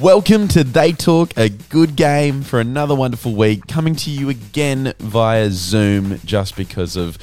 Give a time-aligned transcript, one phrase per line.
[0.00, 3.68] Welcome to They Talk, a good game for another wonderful week.
[3.68, 7.16] Coming to you again via Zoom just because of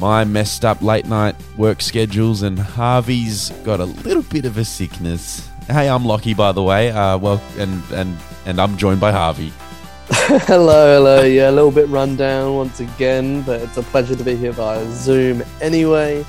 [0.00, 4.64] my messed up late night work schedules and Harvey's got a little bit of a
[4.64, 5.46] sickness.
[5.66, 6.90] Hey, I'm Lockie, by the way.
[6.90, 8.16] Uh, well, and and
[8.46, 9.52] and I'm joined by Harvey.
[10.08, 11.22] hello, hello.
[11.24, 14.52] Yeah, a little bit run down once again, but it's a pleasure to be here
[14.52, 16.24] via Zoom anyway.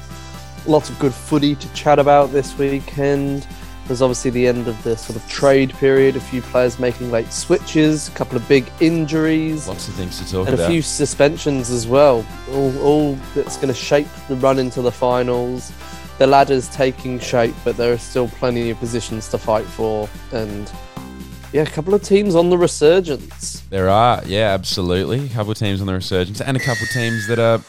[0.66, 3.48] Lots of good footy to chat about this weekend.
[3.88, 7.32] There's obviously the end of the sort of trade period, a few players making late
[7.32, 10.64] switches, a couple of big injuries, Lots of things to talk and about.
[10.64, 12.26] And a few suspensions as well.
[12.52, 15.72] All, all that's going to shape the run into the finals.
[16.18, 20.10] The ladder's taking shape, but there are still plenty of positions to fight for.
[20.32, 20.72] And
[21.54, 23.62] yeah, a couple of teams on the resurgence.
[23.70, 25.26] There are, yeah, absolutely.
[25.26, 27.60] A couple of teams on the resurgence and a couple of teams that are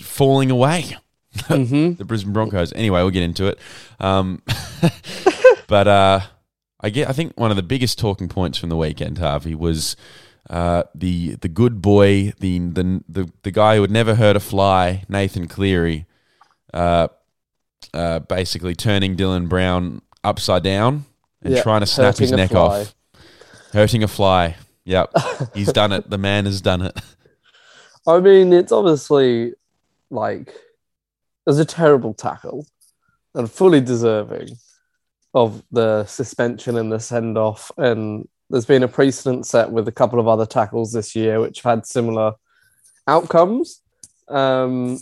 [0.00, 0.96] falling away.
[1.34, 1.96] Mhm.
[1.98, 2.72] the Brisbane Broncos.
[2.72, 3.58] Anyway, we'll get into it.
[4.00, 4.42] Um,
[5.68, 6.20] but uh,
[6.80, 7.08] I get.
[7.08, 9.96] I think one of the biggest talking points from the weekend, Harvey, was
[10.50, 14.40] uh, the the good boy, the, the the the guy who had never hurt a
[14.40, 16.06] fly, Nathan Cleary,
[16.72, 17.08] uh,
[17.92, 21.04] uh, basically turning Dylan Brown upside down
[21.42, 22.80] and Yeah, trying to snap his hurting neck fly.
[22.82, 22.94] off,
[23.72, 24.56] hurting a fly.
[24.84, 25.12] Yep,
[25.54, 26.08] he's done it.
[26.10, 26.98] The man has done it.
[28.06, 29.54] I mean, it's obviously
[30.10, 30.54] like
[31.46, 32.66] it was a terrible tackle
[33.34, 34.48] and fully deserving
[35.34, 37.70] of the suspension and the send off.
[37.76, 41.60] And there's been a precedent set with a couple of other tackles this year which
[41.62, 42.34] have had similar
[43.06, 43.82] outcomes.
[44.28, 44.98] Um,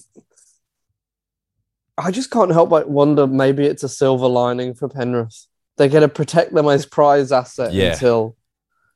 [1.99, 5.47] I just can't help but wonder maybe it's a silver lining for Penrith.
[5.77, 7.93] They're going to protect their most prized asset Yeah.
[7.93, 8.37] until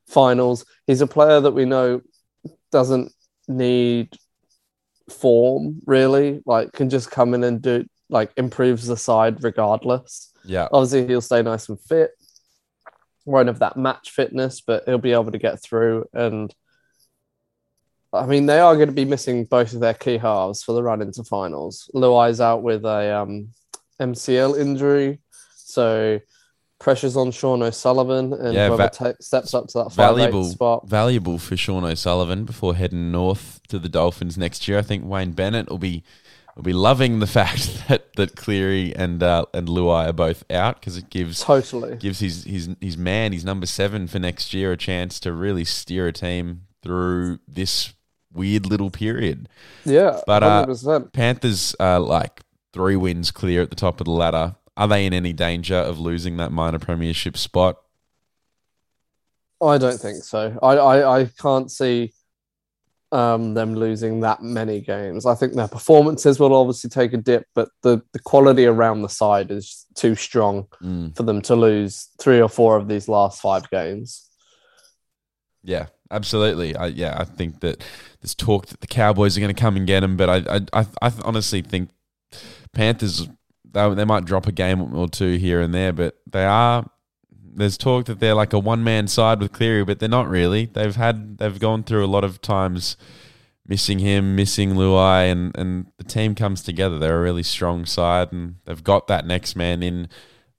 [0.08, 0.64] finals.
[0.86, 2.00] He's a player that we know
[2.72, 3.12] doesn't
[3.48, 4.16] need
[5.10, 10.32] form really like can just come in and do like improves the side regardless.
[10.44, 12.10] Yeah, obviously he'll stay nice and fit.
[13.24, 16.54] Won't have that match fitness but he'll be able to get through and
[18.12, 20.82] i mean they are going to be missing both of their key halves for the
[20.82, 21.90] run into finals.
[21.92, 23.48] Luai's out with a um,
[24.00, 25.18] mcl injury
[25.56, 26.20] so
[26.78, 31.38] pressures on sean o'sullivan and Yeah, whoever va- steps up to that valuable spot valuable
[31.38, 34.78] for Sean O'Sullivan before heading north to the Dolphins next year.
[34.78, 36.02] I think Wayne Bennett will be
[36.54, 40.80] will be loving the fact that that Cleary and uh, and Luai are both out
[40.80, 44.72] because it gives totally gives his his his man, his number seven for next year,
[44.72, 47.94] a chance to really steer a team through this
[48.32, 49.48] weird little period.
[49.86, 51.12] yeah But, uh, 100%.
[51.14, 52.42] Panthers are like
[52.74, 54.56] three wins clear at the top of the ladder.
[54.76, 57.76] Are they in any danger of losing that minor premiership spot?
[59.62, 60.58] I don't think so.
[60.62, 62.12] I, I, I can't see
[63.10, 65.24] um, them losing that many games.
[65.24, 69.08] I think their performances will obviously take a dip, but the, the quality around the
[69.08, 71.16] side is too strong Mm.
[71.16, 74.28] for them to lose three or four of these last five games.
[75.62, 76.76] Yeah, absolutely.
[76.76, 77.82] I, yeah, I think that
[78.20, 80.80] there's talk that the Cowboys are going to come and get him, but I, I,
[80.82, 81.90] I, I honestly think
[82.72, 83.26] Panthers
[83.76, 86.90] they, they might drop a game or two here and there, but they are.
[87.30, 90.66] There's talk that they're like a one man side with Cleary, but they're not really.
[90.66, 92.96] They've had they've gone through a lot of times
[93.66, 96.98] missing him, missing Luai, and and the team comes together.
[96.98, 100.08] They're a really strong side, and they've got that next man in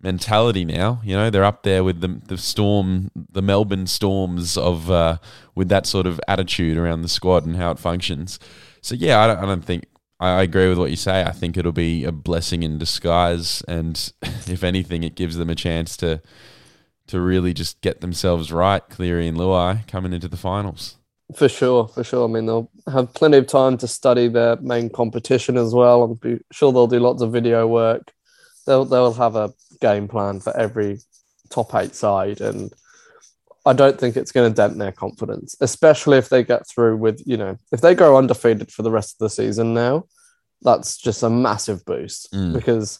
[0.01, 1.01] mentality now.
[1.03, 5.17] You know, they're up there with the the storm, the Melbourne Storms of uh,
[5.55, 8.39] with that sort of attitude around the squad and how it functions.
[8.81, 9.85] So yeah, I don't, I don't think
[10.19, 11.21] I agree with what you say.
[11.23, 15.55] I think it'll be a blessing in disguise, and if anything, it gives them a
[15.55, 16.21] chance to
[17.07, 20.97] to really just get themselves right, Cleary and Luai coming into the finals.
[21.35, 22.25] For sure, for sure.
[22.27, 26.03] I mean, they'll have plenty of time to study their main competition as well.
[26.03, 28.11] I'm be- sure they'll do lots of video work.
[28.65, 30.99] They'll they'll have a game plan for every
[31.49, 32.73] top eight side, and
[33.67, 37.21] I don't think it's going to dent their confidence, especially if they get through with
[37.25, 40.05] you know if they go undefeated for the rest of the season now.
[40.63, 42.53] That's just a massive boost Mm.
[42.53, 42.99] because,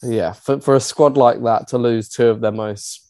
[0.00, 3.04] yeah, for, for a squad like that to lose two of their most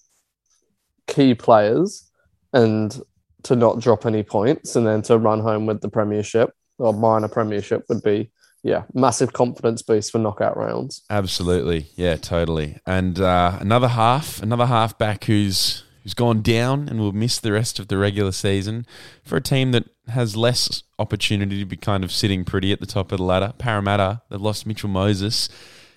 [1.06, 2.10] key players
[2.54, 2.98] and
[3.42, 7.28] to not drop any points and then to run home with the premiership or minor
[7.28, 8.30] premiership would be
[8.62, 11.02] yeah, massive confidence boost for knockout rounds.
[11.10, 12.78] Absolutely, yeah, totally.
[12.86, 17.52] And uh, another half, another half back who's who's gone down and will miss the
[17.52, 18.86] rest of the regular season
[19.22, 22.86] for a team that has less opportunity to be kind of sitting pretty at the
[22.86, 23.52] top of the ladder.
[23.58, 25.50] Parramatta, they've lost Mitchell Moses.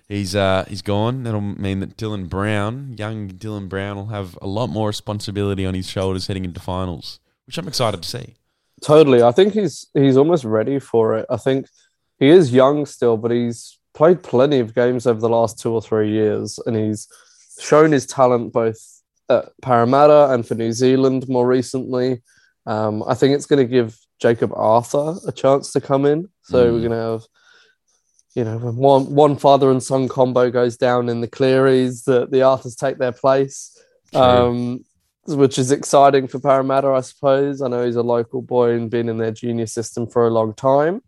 [0.10, 1.24] He's uh, he's gone.
[1.24, 5.76] That'll mean that Dylan Brown, young Dylan Brown, will have a lot more responsibility on
[5.76, 8.36] his shoulders heading into finals, which I'm excited to see.
[8.82, 11.26] Totally, I think he's he's almost ready for it.
[11.30, 11.68] I think
[12.20, 15.82] he is young still, but he's played plenty of games over the last two or
[15.82, 17.08] three years, and he's
[17.62, 19.01] shown his talent both
[19.38, 22.22] at Parramatta and for New Zealand more recently.
[22.66, 26.30] Um, I think it's going to give Jacob Arthur a chance to come in.
[26.44, 26.74] So mm.
[26.74, 27.24] we're going to have,
[28.36, 32.28] you know, when one one father and son combo goes down in the Clearys, the
[32.28, 33.78] the Arthurs take their place,
[34.14, 34.86] um,
[35.26, 37.62] which is exciting for Parramatta, I suppose.
[37.62, 40.54] I know he's a local boy and been in their junior system for a long
[40.54, 41.02] time.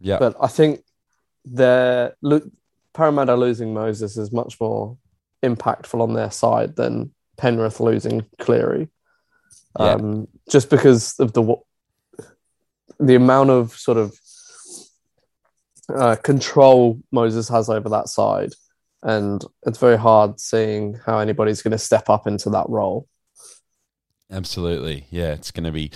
[0.00, 0.18] Yeah.
[0.18, 0.84] But I think
[1.44, 2.44] their look
[2.94, 4.96] Parramatta losing Moses is much more
[5.42, 8.88] impactful on their side than Penrith losing Cleary.
[9.78, 9.92] Yeah.
[9.92, 11.56] Um, just because of the
[13.00, 14.12] the amount of sort of
[15.94, 18.52] uh, control Moses has over that side,
[19.02, 23.06] and it's very hard seeing how anybody's going to step up into that role.
[24.30, 25.90] Absolutely, yeah, it's going to be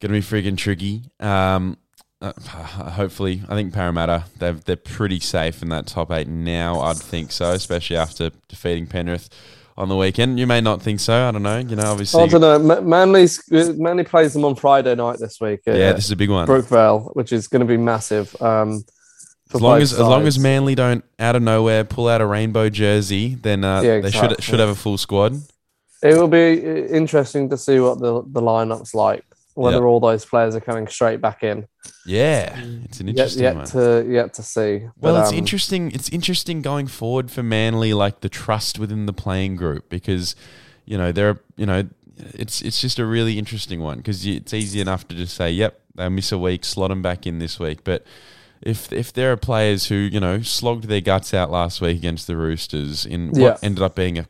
[0.00, 1.04] going to be friggin' tricky.
[1.18, 1.78] Um,
[2.20, 6.80] uh, hopefully, I think Parramatta they're they're pretty safe in that top eight now.
[6.80, 9.30] I'd think so, especially after defeating Penrith
[9.78, 10.38] on the weekend.
[10.38, 11.28] You may not think so.
[11.28, 11.58] I don't know.
[11.58, 12.80] You know, obviously, I don't know.
[12.80, 15.60] Manly's Manly plays them on Friday night this week.
[15.66, 16.46] Yeah, this is a big one.
[16.46, 18.40] Brookvale, which is going to be massive.
[18.40, 18.84] Um,
[19.54, 20.00] as long as sides.
[20.00, 23.80] as long as Manly don't out of nowhere pull out a rainbow jersey, then uh,
[23.82, 24.28] yeah, exactly.
[24.28, 25.34] they should should have a full squad.
[26.02, 29.24] It will be interesting to see what the the lineup's like
[29.56, 29.84] whether yep.
[29.84, 31.66] all those players are coming straight back in.
[32.04, 33.66] Yeah, it's an interesting yet, yet one.
[33.66, 34.88] to yet to see.
[35.00, 35.90] But, well, it's um, interesting.
[35.92, 40.36] It's interesting going forward for Manly, like the trust within the playing group, because
[40.84, 44.80] you know they're you know it's it's just a really interesting one because it's easy
[44.80, 47.82] enough to just say, "Yep, they miss a week, slot them back in this week,"
[47.82, 48.04] but
[48.62, 52.26] if if there are players who you know slogged their guts out last week against
[52.26, 53.56] the Roosters in what yeah.
[53.62, 54.26] ended up being a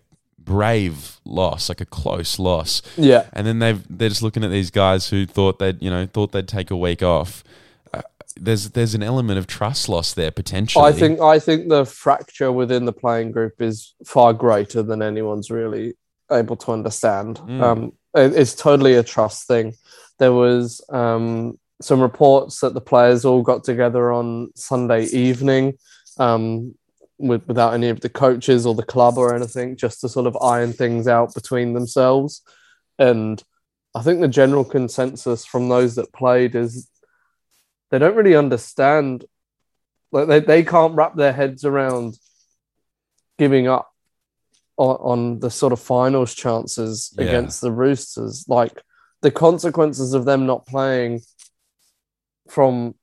[0.46, 2.80] brave loss, like a close loss.
[2.96, 3.26] Yeah.
[3.34, 6.32] And then they've they're just looking at these guys who thought they'd you know thought
[6.32, 7.44] they'd take a week off.
[7.92, 8.00] Uh,
[8.40, 10.82] there's there's an element of trust loss there potentially.
[10.82, 15.50] I think I think the fracture within the playing group is far greater than anyone's
[15.50, 15.94] really
[16.32, 17.38] able to understand.
[17.40, 17.60] Mm.
[17.60, 19.74] Um, it, it's totally a trust thing.
[20.18, 25.76] There was um, some reports that the players all got together on Sunday evening.
[26.18, 26.74] Um,
[27.18, 30.36] with, without any of the coaches or the club or anything, just to sort of
[30.40, 32.42] iron things out between themselves.
[32.98, 33.42] And
[33.94, 36.88] I think the general consensus from those that played is
[37.90, 39.24] they don't really understand,
[40.12, 42.18] like they, they can't wrap their heads around
[43.38, 43.90] giving up
[44.76, 47.24] on, on the sort of finals chances yeah.
[47.24, 48.44] against the Roosters.
[48.48, 48.82] Like
[49.22, 51.22] the consequences of them not playing
[52.48, 52.94] from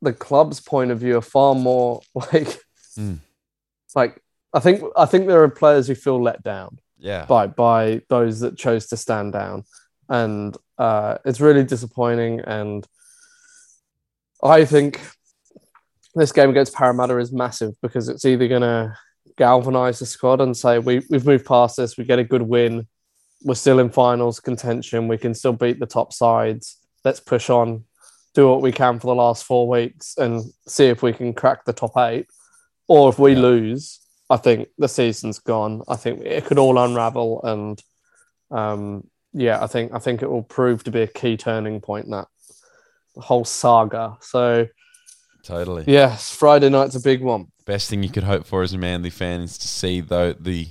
[0.00, 2.58] the club's point of view are far more like.
[2.98, 3.20] Mm
[3.94, 4.22] like
[4.52, 6.78] I think I think there are players who feel let down.
[6.98, 7.26] Yeah.
[7.26, 9.64] By by those that chose to stand down,
[10.08, 12.40] and uh, it's really disappointing.
[12.40, 12.86] And
[14.42, 15.00] I think
[16.14, 18.96] this game against Parramatta is massive because it's either going to
[19.36, 22.86] galvanize the squad and say we we've moved past this, we get a good win,
[23.42, 26.78] we're still in finals contention, we can still beat the top sides.
[27.04, 27.84] Let's push on,
[28.34, 31.64] do what we can for the last four weeks, and see if we can crack
[31.64, 32.26] the top eight
[32.88, 33.40] or if we yeah.
[33.40, 35.82] lose, I think the season's gone.
[35.88, 37.82] I think it could all unravel, and
[38.50, 42.06] um, yeah, I think I think it will prove to be a key turning point
[42.06, 42.28] in that
[43.16, 44.16] whole saga.
[44.20, 44.68] So
[45.42, 47.48] totally, yes, Friday night's a big one.
[47.66, 50.68] Best thing you could hope for as a Manly fan is to see though the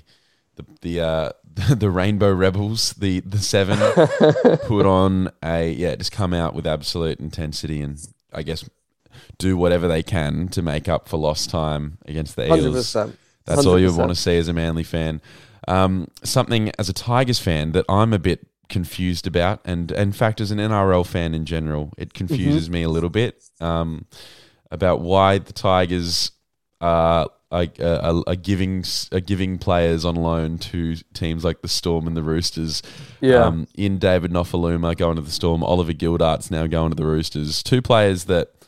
[0.56, 1.30] the the uh,
[1.70, 3.78] the Rainbow Rebels, the the seven,
[4.68, 8.00] put on a yeah, just come out with absolute intensity and
[8.34, 8.68] I guess
[9.42, 12.94] do whatever they can to make up for lost time against the Eels.
[12.94, 13.14] 100%.
[13.46, 13.68] That's 100%.
[13.68, 15.22] all you want to see as a Manly fan.
[15.68, 20.40] Um, something as a Tigers fan that I'm a bit confused about, and in fact,
[20.42, 22.74] as an NRL fan in general, it confuses mm-hmm.
[22.74, 24.06] me a little bit um,
[24.70, 26.32] about why the Tigers
[26.80, 32.08] are, are, are, are, giving are giving players on loan to teams like the Storm
[32.08, 32.82] and the Roosters.
[33.20, 33.46] Yeah.
[33.46, 37.62] Um, in David Nofoaluma going to the Storm, Oliver Gildart's now going to the Roosters.
[37.62, 38.61] Two players that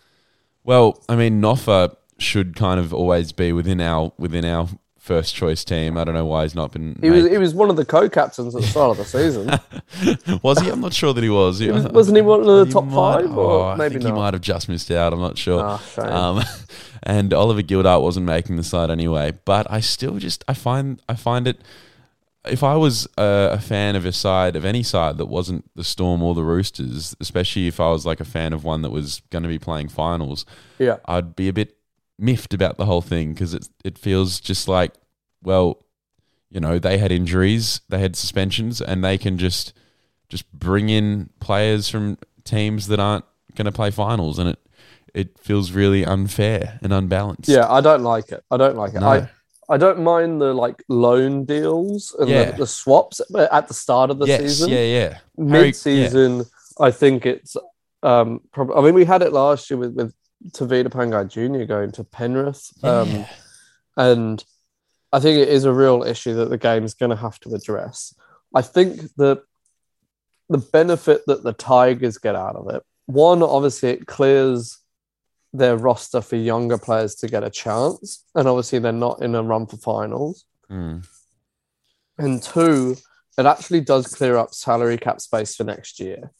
[0.64, 4.68] well, I mean, Noffa should kind of always be within our within our
[4.98, 5.98] first choice team.
[5.98, 6.98] I don't know why he's not been.
[7.02, 10.40] He was he was one of the co-captains at the start of the season.
[10.42, 10.70] was he?
[10.70, 11.60] I'm not sure that he was.
[11.60, 14.04] He was- wasn't he one of the top might- five, or oh, I maybe think
[14.06, 14.10] not?
[14.14, 15.12] he might have just missed out.
[15.14, 15.80] I'm not sure.
[15.94, 16.06] Shame.
[16.06, 16.44] Um,
[17.04, 19.34] and Oliver Gildart wasn't making the side anyway.
[19.44, 21.60] But I still just I find I find it.
[22.46, 25.84] If I was a, a fan of a side of any side that wasn't the
[25.84, 29.22] Storm or the Roosters, especially if I was like a fan of one that was
[29.30, 30.46] going to be playing finals,
[30.78, 31.78] yeah, I'd be a bit
[32.20, 34.94] miffed about the whole thing because it it feels just like
[35.42, 35.86] well,
[36.50, 39.74] you know, they had injuries, they had suspensions, and they can just
[40.30, 44.60] just bring in players from teams that aren't going to play finals, and it
[45.14, 47.48] it feels really unfair and unbalanced.
[47.48, 47.72] yeah.
[47.72, 48.44] I don't like it.
[48.50, 49.00] I don't like it.
[49.00, 49.08] No.
[49.08, 49.30] I
[49.74, 52.52] I don't mind the like loan deals and Yeah.
[52.52, 53.20] the, the swaps
[53.58, 54.70] at the start of the yes, season.
[54.70, 55.18] yeah, yeah.
[55.38, 56.46] Mid-season,
[56.80, 57.58] I think it's.
[58.04, 60.14] Um, prob- I mean, we had it last year with with
[60.52, 61.64] Tavita Pangai Jr.
[61.66, 62.64] going to Penrith.
[62.84, 63.28] Um, Yeah.
[63.98, 64.44] and
[65.12, 68.14] I think it is a real issue that the game's going to have to address.
[68.54, 69.42] I think that
[70.50, 74.78] the benefit that the Tigers get out of it, one, obviously, it clears
[75.54, 79.44] their roster for younger players to get a chance, and obviously they're not in a
[79.44, 80.46] run for finals.
[80.70, 81.08] Mm.
[82.18, 82.98] And two,
[83.38, 86.32] it actually does clear up salary cap space for next year.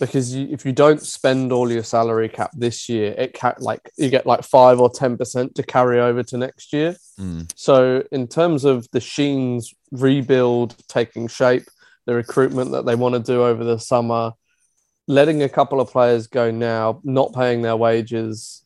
[0.00, 3.90] Because you, if you don't spend all your salary cap this year, it ca- like
[3.96, 6.96] you get like five or ten percent to carry over to next year.
[7.20, 7.52] Mm.
[7.54, 11.64] So in terms of the Sheens rebuild taking shape,
[12.06, 14.32] the recruitment that they want to do over the summer,
[15.08, 18.62] letting a couple of players go now, not paying their wages,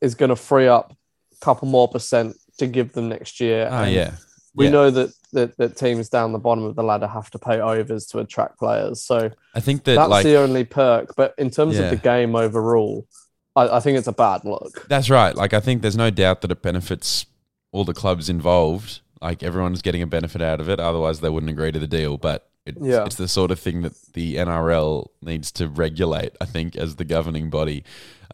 [0.00, 0.96] is going to free up
[1.32, 3.68] a couple more percent to give them next year.
[3.70, 4.12] Ah, And yeah.
[4.54, 4.70] we Yeah.
[4.70, 8.06] know that, that that teams down the bottom of the ladder have to pay overs
[8.06, 9.02] to attract players.
[9.02, 11.14] So I think that that's like the only perk.
[11.16, 11.82] But in terms Yeah.
[11.84, 13.06] of the game overall,
[13.54, 14.86] I, I think it's a bad look.
[14.88, 15.34] That's right.
[15.34, 17.26] Like I think there's no doubt that it benefits
[17.72, 19.00] all the clubs involved.
[19.20, 20.78] Like everyone's getting a benefit out of it.
[20.80, 22.16] Otherwise, they wouldn't agree to the deal.
[22.16, 23.04] But it's, Yeah.
[23.04, 26.32] it's the sort of thing that the NRL needs to regulate.
[26.40, 27.84] I think as the governing body,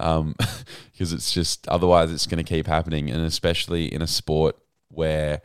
[0.00, 0.34] um,
[0.92, 4.56] because it's just otherwise it's going to keep happening, and especially in a sport
[4.88, 5.42] where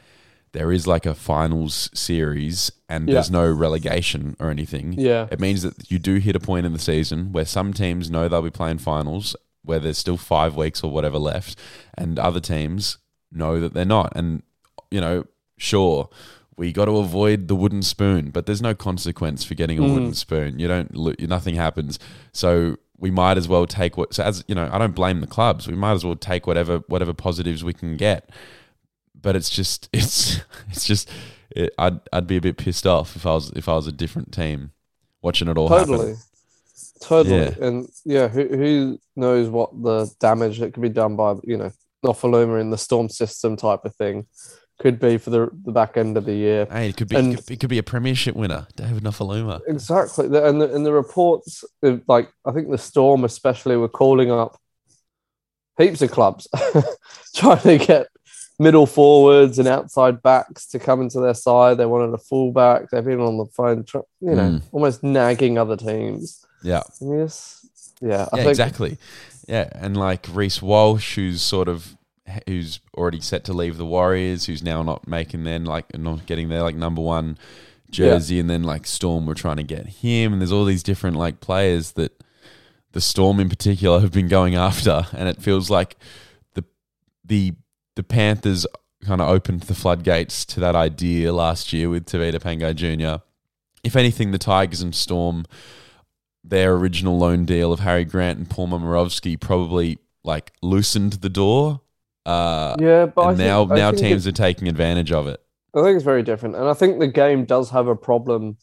[0.54, 3.16] there is like a finals series and Yeah.
[3.16, 4.94] there's no relegation or anything.
[4.94, 5.28] Yeah.
[5.30, 8.28] It means that you do hit a point in the season where some teams know
[8.28, 11.60] they'll be playing finals, where there's still five weeks or whatever left,
[11.98, 12.98] and other teams
[13.32, 14.14] know that they're not.
[14.16, 14.42] And,
[14.90, 15.26] you know,
[15.58, 16.10] sure,
[16.58, 19.94] we got to avoid the wooden spoon, but there's no consequence for getting a Mm.
[19.94, 20.58] wooden spoon.
[20.60, 22.00] You don't, lo- nothing happens.
[22.34, 25.28] So we might as well take what, so as, you know, I don't blame the
[25.28, 25.68] clubs.
[25.68, 28.32] We might as well take whatever, whatever positives we can get.
[29.20, 30.40] But it's just, it's,
[30.72, 31.10] it's just,
[31.52, 33.92] it, I'd, I'd be a bit pissed off if I was, if I was a
[33.92, 34.72] different team
[35.22, 36.08] watching it all totally.
[36.10, 36.22] happen.
[37.02, 37.38] Totally.
[37.38, 37.52] Yeah.
[37.68, 41.72] And yeah, who, who knows what the damage that could be done by, you know,
[42.04, 44.26] Nofoaluma in the storm system type of thing
[44.80, 46.68] could be for the, the back end of the year.
[46.70, 49.62] Hey, it could be And- it, could, it could be a premiership winner, David Nofoaluma.
[49.68, 50.28] Exactly.
[50.28, 54.30] The- And the, and the reports, uh, like, I think the Storm especially were calling
[54.32, 54.60] up
[55.78, 56.48] heaps of clubs
[57.36, 58.08] trying to get
[58.60, 61.78] middle forwards and outside backs to come into their side.
[61.78, 62.90] They wanted a fullback.
[62.90, 63.86] They've been on the phone,
[64.20, 64.62] you know, Mm.
[64.72, 66.44] almost nagging other teams.
[66.64, 67.64] Yeah, Yes.
[68.02, 68.28] Yeah.
[68.32, 68.98] I yeah, think exactly.
[69.48, 71.96] Yeah, and like Reece Walsh, who's sort of
[72.48, 76.50] who's already set to leave the Warriors, who's now not making their like not getting
[76.50, 77.38] their like number one
[77.90, 81.16] jersey, and then like Storm were trying to get him, and there's all these different
[81.18, 82.24] like players that
[82.92, 85.96] the Storm in particular have been going after, and it feels like
[86.54, 86.64] the
[87.24, 87.54] the
[87.96, 88.66] the Panthers
[89.06, 93.24] kind of opened the floodgates to that idea last year with Tavita Pangai Jr.
[93.84, 95.46] If anything, the Tigers and Storm,
[96.44, 101.82] their original loan deal of Harry Grant and Paul Momirovski probably like loosened the door.
[102.28, 105.40] Uh, Yeah, but and think- now I now teams are taking advantage of it.
[105.74, 106.56] I think it's very different.
[106.56, 108.58] And I think the game does have a problem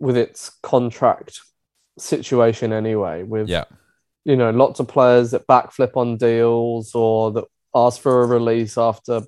[0.00, 1.40] with its contract
[1.98, 3.64] situation anyway, with Yeah,
[4.24, 7.44] you know, lots of players that backflip on deals or that
[7.74, 9.22] ask for a release after,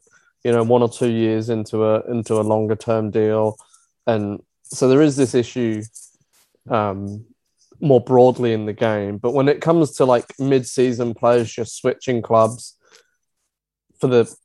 [0.45, 3.57] you know, one or two years into a into a longer term deal.
[4.07, 5.83] And so there is this issue
[6.71, 7.27] um
[7.81, 9.19] more broadly in the game.
[9.19, 12.76] But when it comes to like mid season players just switching clubs
[14.01, 14.37] for the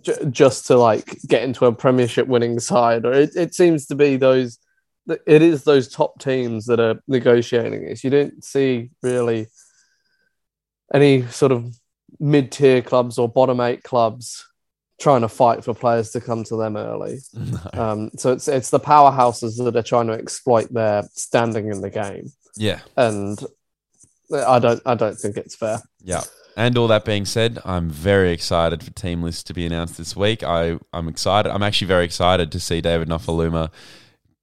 [0.00, 3.94] j- just to like get into a premiership winning side or it, it seems to
[3.94, 4.58] be those
[5.08, 8.04] it is those top teams that are negotiating this.
[8.04, 9.46] You don't see really
[10.94, 11.74] any sort of
[12.20, 14.46] mid-tier clubs or bottom eight clubs
[15.00, 17.18] trying to fight for players to come to them early.
[17.74, 21.90] Um, so it's it's the powerhouses that are trying to exploit their standing in the
[21.90, 22.30] game.
[22.54, 23.42] Yeah, and
[24.34, 25.80] i don't i don't think it's fair.
[26.02, 26.22] Yeah.
[26.56, 30.14] And all that being said, I'm very excited for team list to be announced this
[30.14, 30.42] week.
[30.42, 31.50] I, I'm excited.
[31.52, 33.70] I'm actually very excited to see David Nofoaluma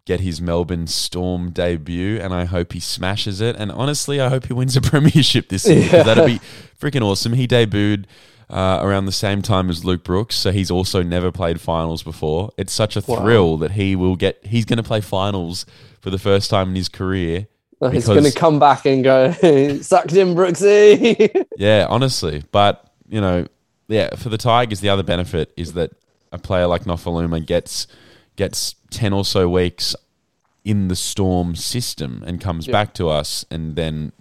[0.06, 3.56] get his Melbourne Storm debut, and I hope he smashes it.
[3.58, 5.88] And honestly, I hope he wins a premiership this year.
[5.92, 6.04] Yeah.
[6.04, 6.40] That'd be
[6.80, 7.34] freaking awesome.
[7.34, 8.06] He debuted
[8.50, 12.50] uh, around the same time as Luke Brooks, so he's also never played finals before.
[12.58, 13.18] It's such a Wow.
[13.22, 14.44] thrill that he will get.
[14.44, 15.68] He's going to play finals
[16.02, 17.48] for the first time in his career.
[17.92, 19.32] He's going to come back and go,
[19.82, 21.46] sucked in Brooksy.
[21.58, 22.44] Yeah, honestly.
[22.52, 23.48] But, you know,
[23.88, 25.92] yeah, for the Tigers, the other benefit is that
[26.32, 27.88] a player like Nofoaluma gets
[28.36, 29.96] gets 10 or so weeks
[30.64, 32.74] in the Storm system and comes Yeah.
[32.74, 34.12] back to us and then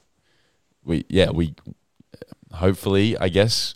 [0.84, 1.54] we yeah, we
[2.54, 3.74] hopefully, I guess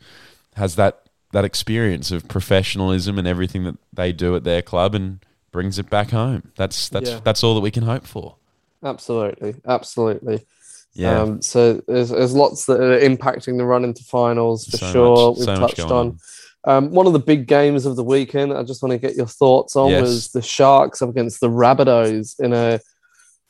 [0.56, 0.98] has that
[1.32, 5.88] that experience of professionalism and everything that they do at their club and brings it
[5.90, 6.52] back home.
[6.56, 7.20] That's that's Yeah.
[7.24, 8.36] that's all that we can hope for.
[8.84, 10.46] Absolutely, absolutely.
[10.94, 11.20] Yeah.
[11.22, 15.28] Um, so there's, there's lots that are impacting the run into finals for So sure.
[15.30, 16.18] much- We've so touched going on.
[16.64, 19.26] Um, one of the big games of the weekend, I just want to get your
[19.26, 20.02] thoughts on, Yes.
[20.02, 22.78] was the Sharks up against the Rabbitohs in a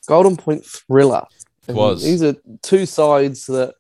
[0.07, 1.27] Golden Point thriller.
[1.69, 2.03] It was.
[2.03, 3.75] These are two sides that,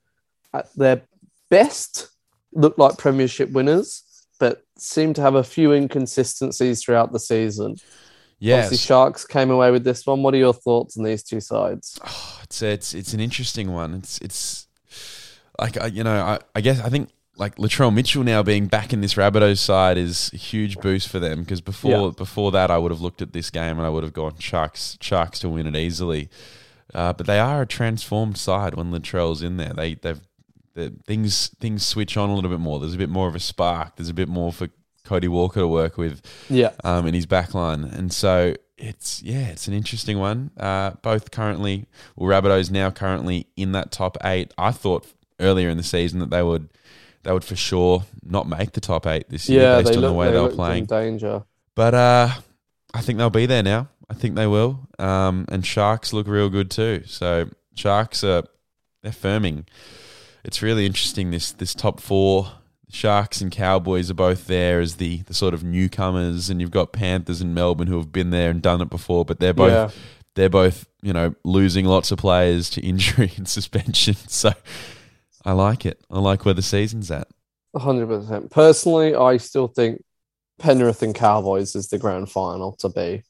[0.52, 1.02] at their
[1.48, 2.08] best,
[2.52, 4.02] look like Premiership winners,
[4.38, 7.76] but seem to have a few inconsistencies throughout the season.
[8.42, 8.64] Yes.
[8.66, 10.20] Obviously, Sharks came away with this one.
[10.24, 11.98] What are your thoughts on these two sides?
[12.04, 13.94] Oh, it's it's it's an interesting one.
[13.94, 14.66] It's it's
[15.60, 18.92] like I, you know I, I guess I think like Latrell Mitchell now being back
[18.92, 22.10] in this Rabbitohs side is a huge boost for them because before Yeah.
[22.16, 24.98] before that I would have looked at this game and I would have gone Sharks
[25.00, 26.28] Sharks to win it easily.
[26.92, 29.72] Uh, but they are a transformed side when Latrell's in there.
[29.72, 30.20] They they've
[30.74, 32.80] the, things things switch on a little bit more.
[32.80, 33.96] There's a bit more of a spark.
[33.96, 34.68] There's a bit more for
[35.04, 37.84] Cody Walker to work with Yeah, um, in his back line.
[37.84, 40.50] And so it's, yeah, it's an interesting one.
[40.56, 44.52] Uh, both currently, well, Rabbitohs now currently in that top eight.
[44.58, 45.06] I thought
[45.40, 46.68] earlier in the season that they would,
[47.22, 50.10] they would for sure not make the top eight this year yeah, based on look
[50.10, 50.82] the way they they were playing.
[50.82, 51.44] in danger.
[51.74, 52.28] But uh,
[52.94, 53.88] I think they'll be there now.
[54.10, 54.88] I think they will.
[54.98, 57.02] Um, and Sharks look real good too.
[57.06, 58.44] So Sharks are
[59.02, 59.66] they're firming.
[60.44, 61.30] It's really interesting.
[61.30, 62.50] This this top four,
[62.92, 66.92] Sharks and Cowboys are both there as the the sort of newcomers, and you've got
[66.92, 69.90] Panthers and Melbourne who have been there and done it before, but they're both Yeah.
[70.34, 74.14] they're both you know losing lots of players to injury and suspension.
[74.28, 74.52] So
[75.44, 76.00] I like it.
[76.10, 77.28] I like where the season's at.
[77.74, 78.50] hundred percent.
[78.50, 80.04] Personally, I still think
[80.58, 83.22] Penrith and Cowboys is the grand final to be.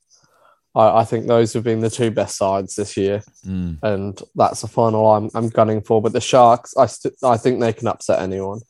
[0.74, 3.78] I, I think those have been the two best sides this year, Mm.
[3.82, 6.02] and that's the final I'm I'm gunning for.
[6.02, 8.60] But the Sharks, I st- I think they can upset anyone.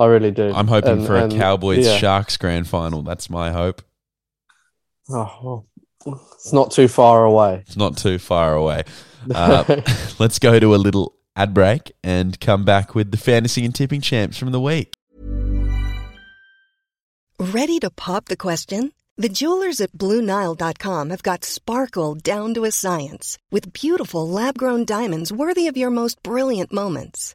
[0.00, 0.50] I really do.
[0.54, 1.98] I'm hoping And- for a Cowboys yeah.
[1.98, 3.02] Sharks grand final.
[3.02, 3.82] That's my hope.
[5.10, 5.66] Oh,
[6.06, 7.62] well, it's not too far away.
[7.66, 8.84] It's not too far away.
[9.34, 9.82] Uh,
[10.18, 14.00] let's go to a little ad break and come back with the fantasy and tipping
[14.00, 14.94] champs from the week.
[17.38, 18.94] Ready to pop the question?
[19.18, 24.86] The jewelers at BlueNile.com have got sparkle down to a science with beautiful lab grown
[24.86, 27.34] diamonds worthy of your most brilliant moments.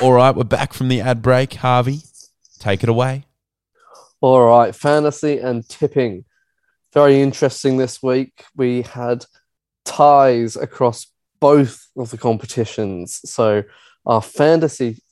[0.00, 1.54] All right, we're back from the ad break.
[1.54, 2.02] Harvey,
[2.60, 3.24] take it away.
[4.20, 6.24] All right, fantasy and tipping.
[6.94, 8.44] Very interesting this week.
[8.54, 9.24] We had
[9.84, 11.08] ties across
[11.40, 13.20] both of the competitions.
[13.24, 13.64] So
[14.06, 15.02] our fantasy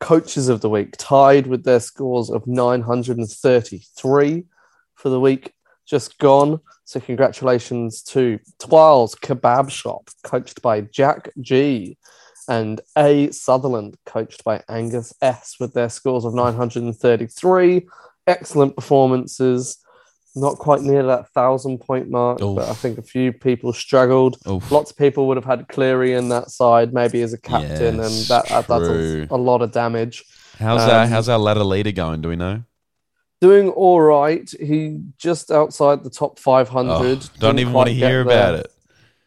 [0.00, 4.44] coaches of the week tied with their scores of 933
[4.94, 5.52] for the week
[5.84, 6.58] just gone.
[6.84, 11.98] So congratulations to Twiles Kebab Shop, coached by Jack G,
[12.48, 17.86] and A Sutherland, coached by Angus S, with their scores of 933
[18.26, 19.78] excellent performances.
[20.34, 22.56] Not quite near that thousand point mark, Oof.
[22.56, 24.38] but I think a few people struggled.
[24.48, 24.70] Oof.
[24.72, 28.30] Lots of people would have had Cleary in that side, maybe as a captain, Yes,
[28.30, 30.24] and that, that that's a, a lot of damage.
[30.58, 32.22] How's our Um, how's our ladder leader going?
[32.22, 32.62] Do we know?
[33.42, 34.48] Doing all right.
[34.58, 36.88] He just outside the top 500.
[36.90, 38.72] Oh, don't even want to hear about it.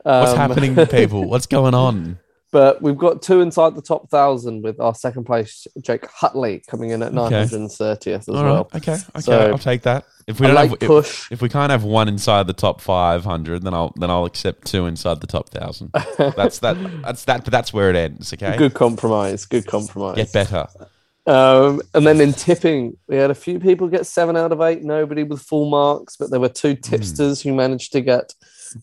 [0.01, 1.29] What's Um, happening, to people?
[1.29, 2.17] What's going on?
[2.55, 6.91] But we've got two inside the top 1,000 with our second place, Jake Hutley, coming
[6.91, 7.43] in at Okay.
[7.43, 8.43] 930th as All right.
[8.43, 8.69] well.
[8.73, 8.93] Okay.
[8.93, 9.19] Okay.
[9.19, 10.05] So, I'll take that.
[10.25, 11.29] If we don't have, push.
[11.33, 14.67] if we can't have one inside the top five hundred, then I'll then I'll accept
[14.67, 15.91] two inside the top thousand.
[16.17, 16.77] That's that.
[17.03, 17.43] That's that.
[17.43, 18.31] But that's where it ends.
[18.31, 18.55] Okay.
[18.55, 19.45] Good compromise.
[19.45, 20.15] Good compromise.
[20.15, 20.65] Get better.
[21.25, 24.81] Um, and then in tipping, we had a few people get seven out of eight,
[24.81, 28.33] nobody with full marks, but there were two tipsters who managed to get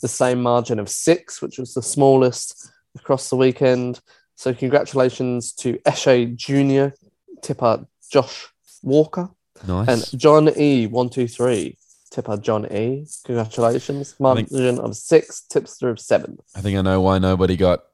[0.03, 4.01] the same margin of six, which was the smallest across the weekend.
[4.35, 6.95] So congratulations to Eshe Jr.,
[7.43, 8.49] tipper Josh
[8.83, 9.31] Walker,
[9.67, 9.89] Nice.
[10.13, 10.87] and John E.
[10.87, 11.77] One two three,
[12.11, 13.07] tipper John E.
[13.25, 16.39] Congratulations, margin of six, tipster of seven.
[16.57, 17.85] I think I know why nobody got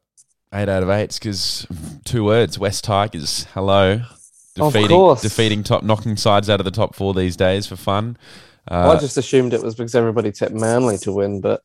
[0.54, 1.14] eight out of eight.
[1.14, 1.66] Because
[2.04, 3.44] two words: West Tigers.
[3.54, 4.02] Hello.
[4.54, 8.16] Defeating, defeating top, knocking sides out of the top four these days for fun.
[8.68, 11.62] Uh, I just assumed it was because everybody tipped Manly to win, but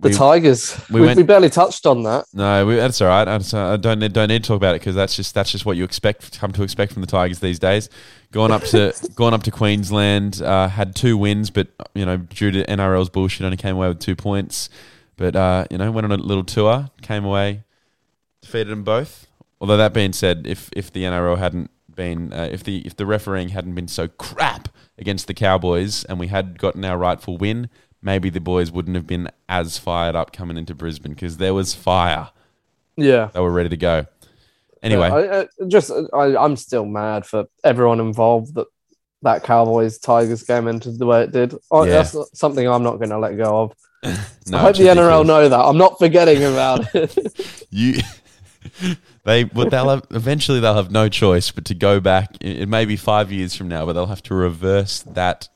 [0.00, 2.26] the We- Tigers, we we, went- we barely touched on that.
[2.34, 3.24] No, we, that's all right.
[3.24, 5.50] That's, uh, I don't need, don't need to talk about it because that's just that's
[5.50, 7.88] just what you expect come to expect from the Tigers these days.
[8.30, 12.50] Going up to going up to Queensland, uh, had two wins, but you know due
[12.50, 14.68] to NRL's bullshit, only came away with two points.
[15.16, 17.62] But uh, you know went on a little tour, came away,
[18.42, 19.26] defeated them both.
[19.62, 23.06] Although that being said, if if the NRL hadn't been uh, if the if the
[23.06, 27.70] refereeing hadn't been so crap against the Cowboys and we had gotten our rightful win,
[28.02, 31.74] maybe the boys wouldn't have been as fired up coming into Brisbane because there was
[31.74, 32.30] fire
[32.96, 33.30] Yeah.
[33.32, 34.06] they were ready to go.
[34.82, 38.66] Anyway, I, I, just I, I'm still mad for everyone involved that
[39.22, 41.54] that Cowboys Tigers game ended the way it did.
[41.70, 42.02] Oh, Yeah.
[42.02, 43.72] That's something I'm not going to let go of.
[44.46, 45.58] no, I hope the NRL know that.
[45.58, 47.66] I'm not forgetting about it.
[47.70, 48.00] you.
[49.24, 52.36] they, but they'll have eventually they'll have no choice but to go back.
[52.40, 55.48] It it may be five years from now, but they'll have to reverse that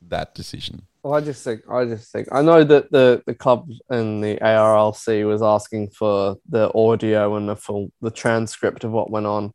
[0.00, 0.82] that decision.
[1.02, 4.36] Well, I just think I just think I know that the the club and the
[4.36, 9.52] ARLC was asking for the audio and the full the transcript of what went on.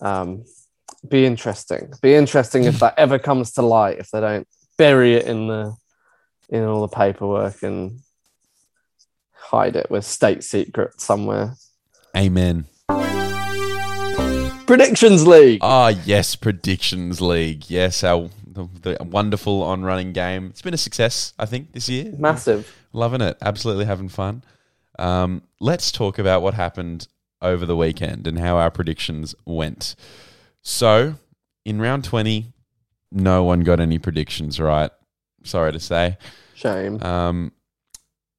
[0.00, 0.44] Um,
[1.08, 1.92] be interesting.
[2.00, 3.98] Be interesting if that ever comes to light.
[3.98, 5.74] If they don't bury it in the
[6.48, 8.00] in all the paperwork and
[9.32, 11.54] hide it with state secret somewhere.
[12.16, 12.66] Amen.
[14.66, 15.60] Predictions league.
[15.62, 17.68] Ah, yes, predictions league.
[17.68, 20.46] Yes, our the, the wonderful on running game.
[20.46, 22.12] It's been a success, I think, this year.
[22.16, 22.74] Massive.
[22.92, 23.36] Loving it.
[23.40, 24.44] Absolutely having fun.
[24.98, 27.08] Um, let's talk about what happened
[27.40, 29.96] over the weekend and how our predictions went.
[30.62, 31.14] So,
[31.64, 32.52] in round 20,
[33.10, 34.90] no one got any predictions right.
[35.44, 36.18] Sorry to say.
[36.54, 37.02] Shame.
[37.02, 37.52] Um,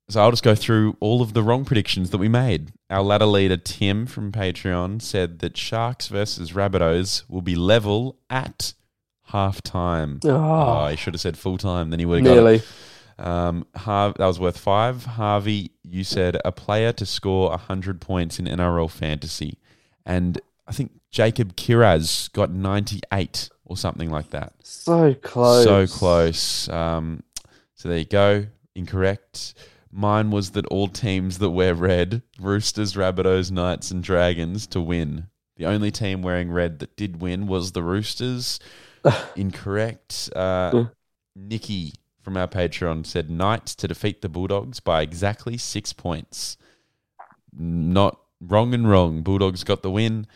[0.09, 2.71] so, I'll just go through all of the wrong predictions that we made.
[2.89, 8.73] Our ladder leader, Tim from Patreon, said that Sharks versus Rabbitohs will be level at
[9.33, 10.19] half time.
[10.23, 10.29] Oh,
[10.85, 12.65] Oh, he should have said full time, then he would have got it.
[13.19, 15.05] Um, Har- that was worth five.
[15.05, 19.59] Harvey, you said a player to score 100 points in NRL fantasy.
[20.05, 24.53] And I think Jacob Kiraz got 98 or something like that.
[24.63, 25.63] So close.
[25.65, 26.67] So close.
[26.69, 27.21] Um,
[27.75, 28.47] so there you go.
[28.75, 29.53] Incorrect.
[29.91, 35.27] Mine was that all teams that wear red, Roosters, Rabbitohs, Knights, and Dragons, to win.
[35.57, 38.59] The only team wearing red that did win was the Roosters.
[39.35, 40.29] Incorrect.
[40.35, 40.85] Uh,
[41.35, 46.57] Nikki from our Patreon said Knights to defeat the Bulldogs by exactly six points.
[47.51, 49.21] Not wrong and wrong.
[49.21, 50.27] Bulldogs got the win.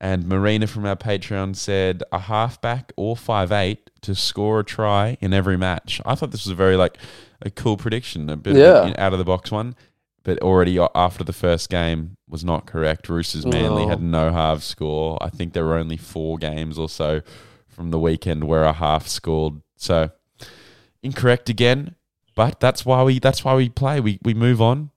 [0.00, 5.16] And Marina from our Patreon said a halfback or five eight to score a try
[5.20, 6.00] in every match.
[6.06, 6.98] I thought this was a very like
[7.42, 8.82] a cool prediction, a bit Yeah.
[8.82, 9.74] of an out of the box one.
[10.22, 13.08] But already after the first game was not correct.
[13.08, 13.88] Roosters Manly No.
[13.88, 15.18] had no half score.
[15.20, 17.22] I think there were only four games or so
[17.78, 19.62] from the weekend where a half scored.
[19.76, 20.10] So
[21.00, 21.94] incorrect again.
[22.34, 24.00] But that's why we that's why we play.
[24.00, 24.90] We we move on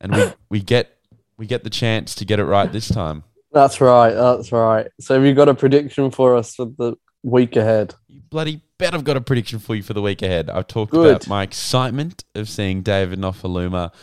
[0.00, 0.98] and we, we get
[1.38, 3.24] we get the chance to get it right this time.
[3.52, 4.12] That's right.
[4.12, 4.88] That's right.
[5.00, 7.94] So have you got a prediction for us for the week ahead?
[8.06, 10.50] You bloody bet I've got a prediction for you for the week ahead.
[10.50, 11.06] I've talked Good.
[11.06, 13.94] about my excitement of seeing David Nofoaluma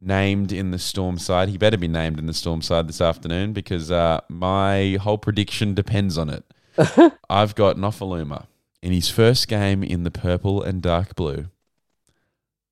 [0.00, 1.48] named in the Storm side.
[1.48, 5.74] He better be named in the Storm side this afternoon because uh, my whole prediction
[5.74, 6.44] depends on it.
[7.30, 8.46] I've got Nofoaluma
[8.82, 11.46] in his first game in the purple and dark blue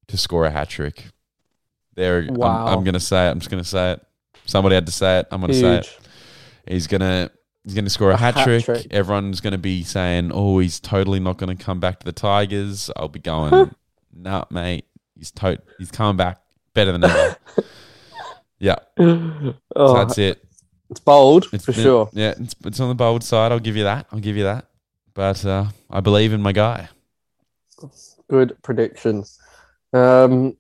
[0.09, 1.07] to score a hat trick.
[1.95, 3.31] There, I'm- I'm, going to say it.
[3.31, 4.07] I'm just going to say it.
[4.47, 5.27] Somebody had to say it.
[5.31, 5.99] I'm going to say it.
[6.67, 7.29] He's gonna
[7.65, 8.65] he's gonna score a, A hat trick.
[8.65, 8.87] trick.
[8.93, 13.09] Everyone's gonna be saying, "Oh, he's totally not gonna come back to the Tigers." I'll
[13.09, 13.75] be going,
[14.15, 14.85] "Nah, mate,
[15.17, 16.41] he's to- he's coming back
[16.73, 17.37] better than ever."
[18.61, 20.42] yeah, oh, so Oh, that's it.
[20.93, 22.09] It's bold It's for sure.
[22.13, 23.51] Yeah, it's, it's on the bold side.
[23.51, 24.07] I'll give you that.
[24.13, 24.67] I'll give you that.
[25.15, 26.89] but uh, I believe in my guy.
[28.29, 29.25] Good prediction.
[29.93, 30.57] Um,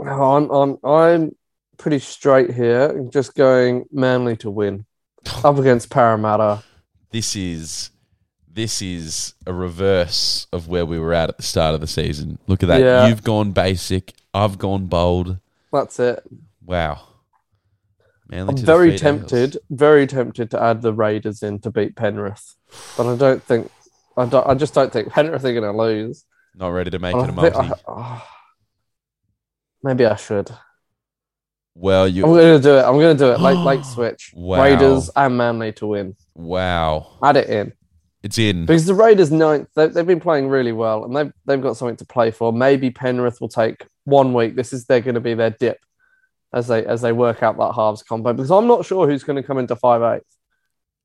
[0.00, 1.36] I'm I'm I'm
[1.76, 2.90] pretty straight here.
[2.90, 4.84] I'm just going Manly to win
[5.44, 6.62] up against Parramatta.
[7.10, 7.90] This is
[8.50, 12.38] this is a reverse of where we were at at the start of the season.
[12.46, 12.80] Look at that.
[12.80, 13.06] Yeah.
[13.06, 14.14] You've gone basic.
[14.34, 15.38] I've gone bold.
[15.72, 16.22] That's it.
[16.64, 17.00] Wow.
[18.28, 19.00] Manly I'm to very Eels.
[19.00, 22.54] tempted, very tempted to add the Raiders in to beat Penrith,
[22.96, 23.70] but I don't think
[24.16, 24.46] I don't.
[24.46, 26.24] I just don't think Penrith are going to lose.
[26.54, 27.58] Not ready to make I it a think multi.
[27.58, 28.28] I- oh, ah,
[29.82, 30.50] maybe I should.
[31.74, 32.24] well, you.
[32.24, 32.82] I'm going to do it.
[32.82, 33.40] I'm going to do it.
[33.40, 34.32] Late, late switch.
[34.34, 34.62] Wow.
[34.62, 36.16] Raiders and Manly to win.
[36.34, 37.18] Wow.
[37.22, 37.72] Add it in
[38.22, 38.66] It's in.
[38.66, 39.68] because the Raiders ninth.
[39.74, 42.52] They, they've been playing really well, and they've they've got something to play for.
[42.52, 44.56] Maybe Penrith will take one week.
[44.56, 45.78] This is they're going to be their dip
[46.52, 49.36] as they as they work out that halves combo because I'm not sure who's going
[49.36, 50.26] to come into five eight.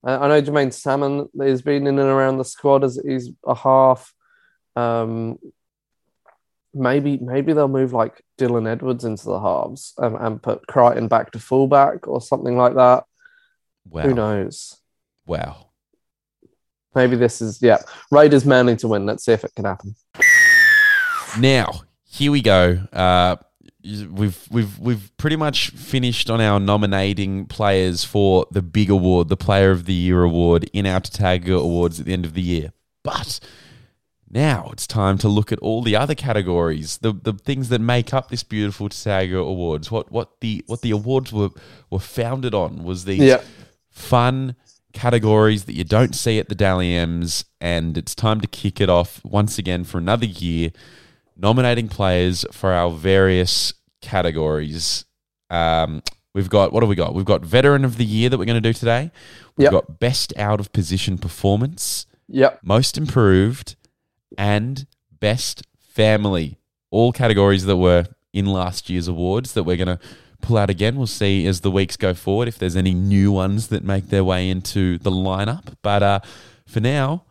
[0.04, 3.56] I I know Jaeman Salmon has been in and around the squad as he's a
[3.56, 4.14] half.
[4.76, 5.38] Um,
[6.74, 11.32] maybe maybe they'll move like Dylan Edwards into the halves and, and put Crichton back
[11.32, 13.04] to fullback or something like that.
[13.90, 14.04] Wow.
[14.04, 14.78] Who knows?
[15.26, 15.70] Wow.
[16.96, 17.80] Maybe this is yeah.
[18.12, 19.06] Raiders Manly to win.
[19.06, 19.96] Let's see if it can happen.
[21.40, 22.80] Now, here we go.
[22.94, 23.38] Uh,
[23.84, 29.38] we've we've we've pretty much finished on our nominating players for the big award, the
[29.38, 32.72] Player of the Year award in our Tataga Awards at the end of the year.
[33.04, 33.40] But
[34.30, 38.14] now it's time to look at all the other categories, the the things that make
[38.14, 39.92] up this beautiful Tataga Awards.
[39.92, 41.50] What what the what the awards were
[41.90, 43.42] were founded on was these Yeah.
[43.90, 44.56] fun
[44.94, 48.90] categories that you don't see at the Dally M's, and it's time to kick it
[48.90, 50.72] off once again for another year,
[51.38, 55.06] nominating players for our various categories.
[55.50, 56.02] Um,
[56.34, 57.14] we've got what have we got?
[57.14, 59.12] We've got Veteran of the Year that we're going to do today.
[59.58, 59.72] We've Yep.
[59.72, 62.60] got Best Out of Position Performance, Yep.
[62.64, 63.76] Most Improved,
[64.38, 64.86] and
[65.20, 66.58] Best Family.
[66.92, 70.00] All categories that were in last year's awards that we're going to
[70.42, 70.96] pull out again.
[70.96, 74.24] We'll see as the weeks go forward if there's any new ones that make their
[74.24, 75.76] way into the lineup.
[75.84, 76.20] But uh,
[76.68, 77.26] for now,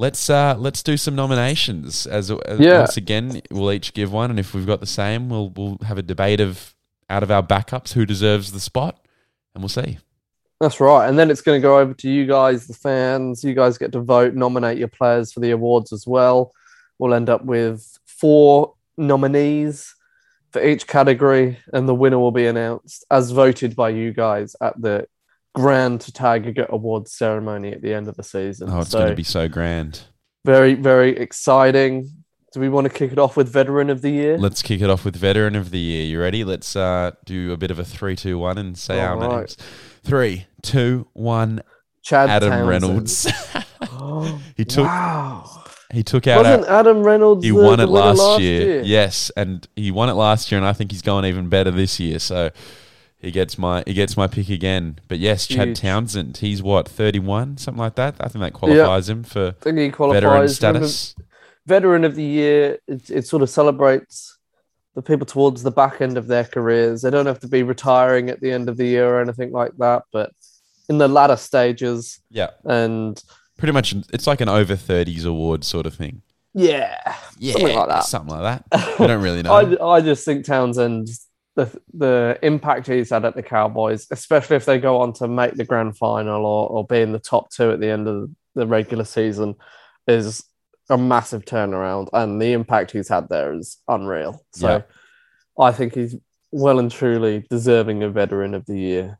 [0.00, 2.06] let's uh, let's do some nominations.
[2.06, 2.78] As, as Yeah.
[2.80, 5.98] once again, we'll each give one, and if we've got the same, we'll we'll have
[5.98, 6.74] a debate of
[7.08, 8.98] out of our backups who deserves the spot,
[9.54, 9.98] and we'll see.
[10.58, 11.08] That's right.
[11.08, 13.44] And then it's going to go over to you guys, the fans.
[13.44, 16.52] You guys get to vote, nominate your players for the awards as well.
[16.98, 19.94] We'll end up with four nominees
[20.52, 24.80] for each category, and the winner will be announced as voted by you guys at
[24.80, 25.06] the
[25.54, 28.68] Grand Tiger Awards ceremony at the end of the season.
[28.70, 30.02] Oh, it's So, going to be so grand.
[30.44, 32.08] very, very exciting.
[32.52, 34.36] Do we want to kick it off with Veteran of the Year?
[34.36, 36.02] Let's kick it off with veteran of the year.
[36.04, 36.42] You ready?
[36.42, 39.36] Let's uh, do a bit of a three, two, one, and say our All right.
[39.38, 39.56] names.
[40.02, 41.62] Three, two, one.
[42.02, 42.68] Chad Adam Townsend.
[42.68, 43.28] Reynolds.
[44.56, 45.62] he took wow.
[45.92, 46.44] he took out.
[46.44, 48.82] Wasn't Our, Adam Reynolds he the- won the it winner last, year.
[48.82, 52.00] Yes, and he won it last year, and I think he's going even better this
[52.00, 52.18] year.
[52.18, 52.50] So
[53.20, 54.98] he gets my he gets my pick again.
[55.08, 55.80] But yes, Chad Huge.
[55.80, 56.36] Townsend.
[56.38, 58.16] He's what thirty one, something like that.
[58.20, 60.16] I think that qualifies him for I think he qualifies.
[60.22, 60.48] veteran Remember,
[60.88, 61.14] status.
[61.66, 64.36] veteran of the year, it, it sort of celebrates
[64.94, 67.02] the people towards the back end of their careers.
[67.02, 69.72] They don't have to be retiring at the end of the year or anything like
[69.78, 70.32] that, but
[70.88, 73.22] in the latter stages, Yeah, and
[73.56, 73.94] pretty much.
[74.12, 76.22] It's like an over thirties award sort of thing.
[76.54, 76.96] yeah,
[77.38, 78.04] Yeah, Something like that.
[78.04, 78.98] Something like that.
[78.98, 79.52] We don't really know.
[79.52, 81.08] I, I just think Townsend,
[81.56, 85.54] the the impact he's had at the Cowboys, especially if they go on to make
[85.54, 88.66] the grand final or, or be in the top two at the end of the
[88.66, 89.54] regular season,
[90.06, 90.44] is
[90.88, 92.08] a massive turnaround.
[92.12, 94.44] And the impact he's had there is unreal.
[94.52, 94.82] So Yeah.
[95.64, 96.16] I think he's
[96.52, 99.18] well and truly deserving of veteran of the year.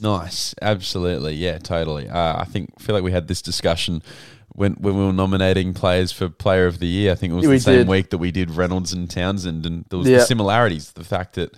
[0.00, 2.08] Nice, absolutely, yeah, totally.
[2.08, 4.02] Uh, I think feel like we had this discussion
[4.58, 7.12] when when we were nominating players for Player of the Year.
[7.12, 7.88] I think it was We the same did.
[7.88, 10.18] week that we did Reynolds and Townsend, and there was Yeah.
[10.18, 10.90] the similarities.
[10.92, 11.54] The fact that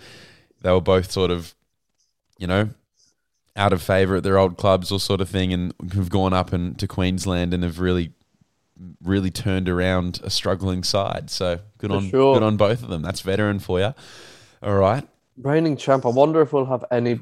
[0.61, 1.55] they were both sort of,
[2.37, 2.69] you know,
[3.55, 6.53] out of favour at their old clubs or sort of thing, and have gone up
[6.53, 8.11] and to Queensland and have really,
[9.03, 11.29] really turned around a struggling side.
[11.31, 12.33] So good For on sure.
[12.35, 13.01] good on both of them.
[13.01, 13.93] That's veteran for you.
[14.61, 15.07] All right.
[15.37, 16.05] Reigning champ.
[16.05, 17.19] I wonder if we'll have any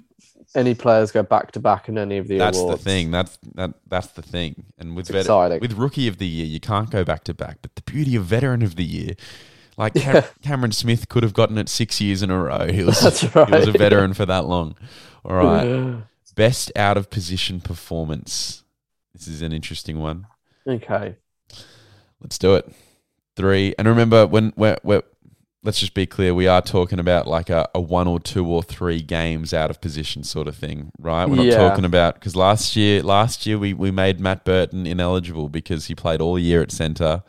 [0.56, 2.58] any players go back to back in any of the awards.
[2.58, 2.84] That's awards.
[2.84, 3.12] the thing.
[3.12, 3.74] That's that.
[3.88, 4.66] That's the thing.
[4.78, 5.60] And with It's vet- exciting.
[5.60, 7.60] with rookie of the year, you can't go back to back.
[7.62, 9.16] But the beauty of veteran of the year,
[9.78, 12.68] like Cam- Cameron Smith could have gotten it six years in a row.
[12.72, 13.36] He was That's he was
[13.68, 13.78] a right.
[13.78, 14.76] veteran for that long.
[15.24, 16.04] All right.
[16.36, 18.64] Best out of position performance.
[19.14, 20.26] This is an interesting one.
[20.66, 21.16] Okay.
[22.22, 22.72] Let's do it.
[23.36, 23.74] Three.
[23.78, 25.04] And remember when we're, we're
[25.63, 26.34] let's just be clear.
[26.34, 29.82] We are talking about like a, a one or two or three games out of
[29.82, 31.26] position sort of thing, right?
[31.28, 31.58] We're not Yeah.
[31.58, 35.95] talking about because last year, last year we, we made Matt Burton ineligible because he
[35.95, 37.24] played all year at centre,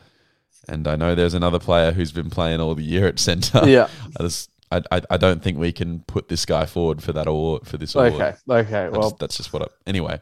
[0.68, 3.68] and I know there's another player who's been playing all the year at centre.
[3.68, 3.88] Yeah.
[4.18, 7.26] I just I, I, I don't think we can put this guy forward for that
[7.26, 8.12] award for this award.
[8.14, 8.34] Okay.
[8.48, 8.88] Okay.
[8.90, 9.62] Well, just- that's just what.
[9.62, 10.20] I, anyway,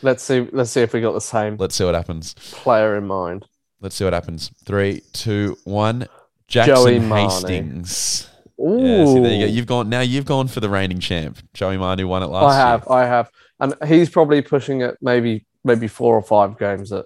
[0.00, 0.48] let's see.
[0.52, 2.34] Let's see if we got the same let's see what happens.
[2.38, 3.44] player in mind.
[3.82, 4.50] Let's see what happens.
[4.64, 6.06] Three, two, one.
[6.48, 7.00] Jackson Joey.
[7.00, 8.30] Hastings.
[8.60, 8.78] Ooh.
[8.80, 9.52] Yeah, see, there you go.
[9.52, 10.00] You've gone now.
[10.00, 11.38] You've gone for the reigning champ.
[11.54, 12.64] Joey Manu won it last year.
[12.64, 12.88] I have.
[12.88, 13.30] I have.
[13.60, 17.04] And he's probably pushing it maybe maybe four or five games at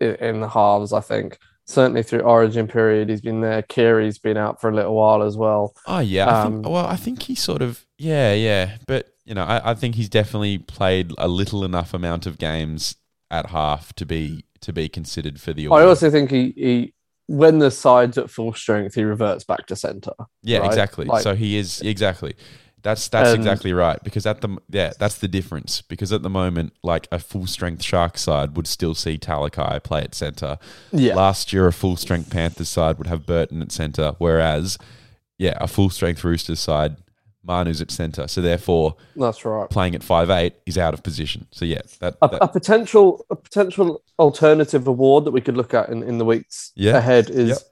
[0.00, 0.92] in, the halves.
[0.92, 3.62] I think certainly through Origin period, he's been there.
[3.62, 5.74] Keary's been out for a little while as well.
[5.86, 6.28] Oh yeah.
[6.28, 7.86] I think, Um, well, I think he sort of.
[7.98, 8.78] Yeah, yeah.
[8.86, 12.96] But you know, I, I think he's definitely played a little enough amount of games
[13.30, 15.68] at half to be to be considered for the.
[15.68, 16.94] I also think he, he
[17.30, 20.10] when the side's at full strength, he reverts back to centre.
[20.42, 20.66] Yeah, right?
[20.66, 21.04] exactly.
[21.06, 22.34] Like- so he is exactly.
[22.82, 24.02] That's that's And- exactly right.
[24.02, 25.80] Because at the yeah, that's the difference.
[25.82, 30.02] Because at the moment, like a full strength shark side would still see Talakai play
[30.02, 30.58] at centre.
[30.90, 31.14] Yeah.
[31.14, 34.76] Last year, a full strength Panthers side would have Burton at centre, whereas
[35.38, 36.96] yeah, a full strength Roosters side,
[37.42, 38.28] Manu's at centre.
[38.28, 39.68] So therefore, That's right.
[39.70, 41.46] playing at five eight is out of position.
[41.50, 45.72] So yeah, that, A, that a potential a potential alternative award that we could look
[45.74, 46.96] at in, in the weeks Yeah.
[46.98, 47.64] ahead is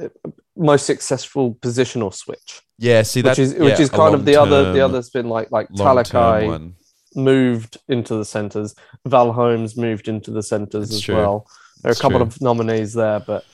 [0.00, 0.08] uh,
[0.56, 3.02] most successful positional switch, yeah.
[3.02, 5.68] See that which is which is kind of the other the other's been like like
[5.70, 6.72] Talakai
[7.14, 8.74] moved into the centres,
[9.06, 11.16] Val Holmes moved into the centres That's as true.
[11.16, 11.46] well.
[11.82, 12.26] There are That's a couple true.
[12.26, 13.44] of nominees there, but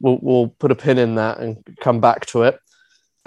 [0.00, 2.60] we'll we'll put a pin in that and come back to it.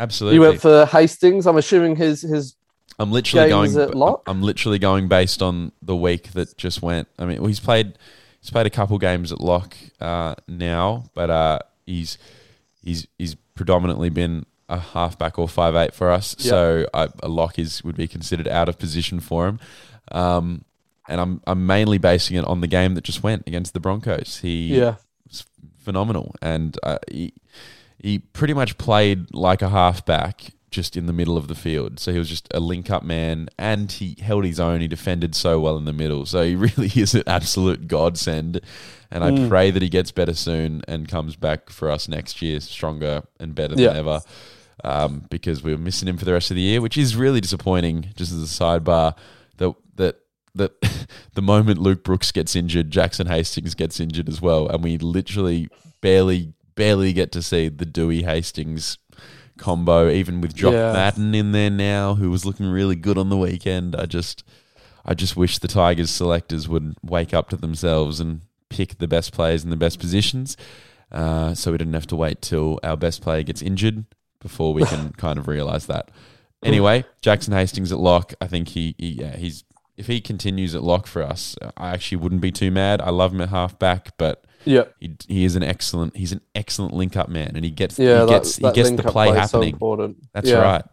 [0.01, 0.35] Absolutely.
[0.35, 1.45] You went for Hastings.
[1.45, 2.55] I'm assuming his his
[2.97, 3.77] I'm literally going.
[3.77, 4.23] at lock?
[4.27, 7.07] I'm literally going based on the week that just went.
[7.19, 7.93] I mean, well, he's played.
[8.41, 12.17] He's played a couple games at lock uh, now, but uh, he's
[12.83, 16.35] he's he's predominantly been a halfback or five eight for us.
[16.39, 16.49] Yep.
[16.49, 19.59] So I, a lock is would be considered out of position for him.
[20.11, 20.65] Um,
[21.07, 24.39] and I'm I'm mainly basing it on the game that just went against the Broncos.
[24.39, 24.95] He yeah
[25.27, 25.45] was
[25.79, 27.33] phenomenal, and uh, he
[28.01, 31.99] he pretty much played like a halfback, just in the middle of the field.
[31.99, 34.81] So he was just a link up man, and he held his own.
[34.81, 36.25] He defended so well in the middle.
[36.25, 38.61] So he really is an absolute godsend.
[39.11, 39.49] And I Mm.
[39.49, 43.53] pray that he gets better soon and comes back for us next year stronger and
[43.53, 43.89] better Yeah.
[43.89, 44.21] than ever.
[44.83, 47.39] Um, because we were missing him for the rest of the year, which is really
[47.41, 48.09] disappointing.
[48.15, 49.15] Just as a sidebar,
[49.57, 50.15] that that
[50.55, 50.71] that
[51.35, 55.67] the moment Luke Brooks gets injured, Jackson Hastings gets injured as well, and we literally
[56.01, 58.97] barely barely get to see the Doueihi Hastings
[59.57, 60.93] combo, even with Jock Yeah.
[60.93, 63.95] Madden in there now, who was looking really good on the weekend.
[63.95, 64.43] I just
[65.05, 69.33] I just wish the Tigers selectors would wake up to themselves and pick the best
[69.33, 70.55] players in the best positions.
[71.11, 74.05] Uh, so we didn't have to wait till our best player gets injured
[74.39, 76.09] before we can kind of realize that.
[76.63, 78.33] Anyway, Jackson Hastings at lock.
[78.39, 79.63] I think he, he yeah, he's
[79.97, 83.01] if he continues at lock for us, I actually wouldn't be too mad.
[83.01, 86.93] I love him at halfback, but yeah he, he is an excellent he's an excellent
[86.93, 88.21] link up man, and he gets yeah.
[88.21, 89.73] he gets that, that he gets the play so happening.
[89.73, 90.17] important.
[90.33, 90.61] That's Yeah.
[90.61, 90.83] right.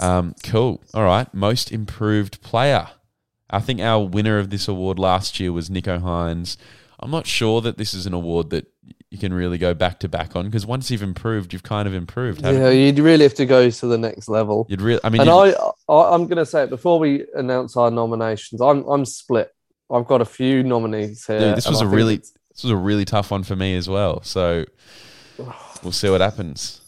[0.00, 0.82] Um, cool.
[0.94, 1.32] All right.
[1.34, 2.88] Most improved player.
[3.50, 6.56] I think our winner of this award last year was Nicho Hynes.
[7.00, 8.66] I'm not sure that this is an award that
[9.10, 11.94] you can really go back to back on because once you've improved, you've kind of
[11.94, 12.42] improved.
[12.42, 12.86] Yeah, you?
[12.86, 14.66] you'd really have to go to the next level.
[14.68, 15.00] You'd really.
[15.02, 15.54] I mean, and I,
[15.88, 18.60] I, I'm going to say it before we announce our nominations.
[18.60, 19.50] I'm, I'm split.
[19.90, 21.38] I've got a few nominees here.
[21.38, 22.20] Dude, this was I a think really
[22.58, 24.20] this was a really tough one for me as well.
[24.24, 24.64] So
[25.84, 26.80] we'll see what happens.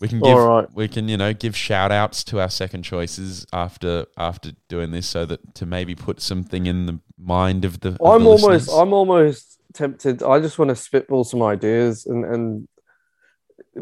[0.00, 0.66] We can give right.
[0.74, 5.06] we can you know give shout outs to our second choices after after doing this
[5.06, 7.90] so that to maybe put something in the mind of the.
[7.90, 8.68] of I'm the almost, listeners.
[8.68, 10.24] I'm almost tempted.
[10.24, 12.68] I just want to spitball some ideas and, and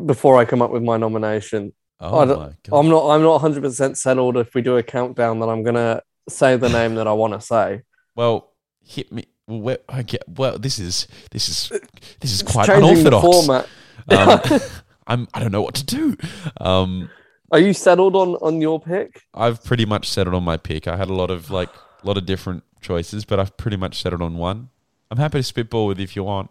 [0.07, 1.73] before I come up with my nomination.
[2.01, 2.57] oh I my God.
[2.71, 4.37] I'm not, I'm not 100 percent settled.
[4.37, 7.33] If we do a countdown, that I'm going to say the name that I want
[7.33, 7.81] to say.
[8.15, 8.53] Well,
[8.85, 9.25] hit me.
[9.47, 9.77] Well,
[10.07, 11.81] get, well, this is this is
[12.21, 13.25] this is quite unorthodox.
[13.25, 13.69] format.
[14.09, 14.61] Um,
[15.07, 16.17] I'm I don't know what to do.
[16.61, 17.11] Um,
[17.51, 19.23] Are you settled on on your pick?
[19.35, 20.89] I've pretty much settled on my pick.
[20.89, 21.69] I had a lot of like
[22.03, 24.71] a lot of different choices, but I've pretty much settled on one.
[25.11, 26.51] I'm happy to spitball with you if you want.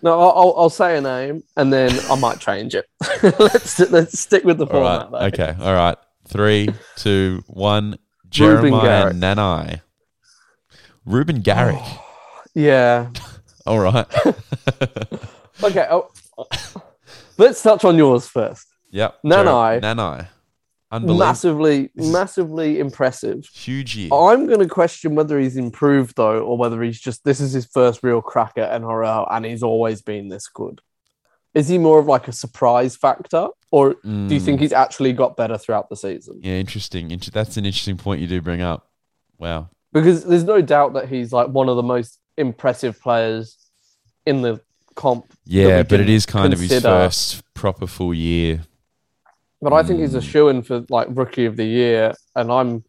[0.00, 2.86] No, I'll, I'll, say a name and then I might change it.
[3.22, 5.02] let's let's stick with the All right.
[5.02, 5.10] format.
[5.10, 5.42] though.
[5.42, 5.56] Okay.
[5.60, 5.96] All right.
[6.28, 7.98] Three, two, one.
[8.28, 9.16] Jeremiah Garrick.
[9.16, 9.80] Nanai.
[11.04, 11.82] Ruben Garrick.
[12.54, 13.10] Yeah.
[13.66, 14.06] All right.
[15.60, 15.88] Okay.
[15.90, 16.08] Oh,
[17.36, 18.64] let's touch on yours first.
[18.92, 19.16] yep.
[19.24, 19.80] Nanai.
[19.80, 20.28] Nanai.
[20.92, 21.18] Unbelievable.
[21.26, 23.44] Massively, massively impressive.
[23.52, 24.08] Huge year.
[24.14, 27.66] I'm going to question whether he's improved though, or whether he's just this is his
[27.66, 30.80] first real crack at NRL, and he's always been this good.
[31.54, 33.48] Is he more of like a surprise factor?
[33.72, 34.62] or do you think Mm.
[34.62, 36.38] he's actually got better throughout the season?
[36.40, 37.08] Yeah, interesting.
[37.32, 38.88] That's an interesting point you do bring up.
[39.38, 39.70] Wow.
[39.92, 43.56] Because there's no doubt that he's like one of the most impressive players
[44.26, 44.60] in the
[44.94, 45.26] comp.
[45.44, 48.62] Yeah, but it is kind of his first proper full year.
[49.60, 52.84] But I think he's a shoe in for like rookie of the year, and I'm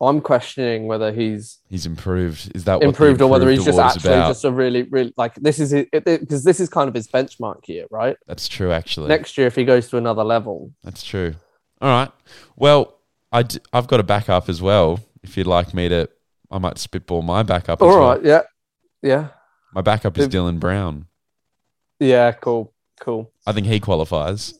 [0.00, 2.50] I'm questioning whether he's He's improved.
[2.56, 4.28] Is that what improved or whether he's just actually about?
[4.28, 7.86] just a really really like this is because this is kind of his benchmark year,
[7.90, 8.16] right?
[8.26, 9.08] That's true, actually.
[9.08, 11.36] Next year, if he goes to another level, That's true.
[11.80, 12.10] All right.
[12.56, 12.98] Well,
[13.30, 14.98] I d- I've got a backup as well.
[15.22, 16.08] If you'd like me to,
[16.50, 18.26] I might spitball my backup as all well.
[18.26, 18.42] yeah,
[19.02, 19.28] yeah,
[19.74, 21.06] My backup is Dylan Brown.
[21.98, 24.54] yeah, cool, cool, I think he qualifies.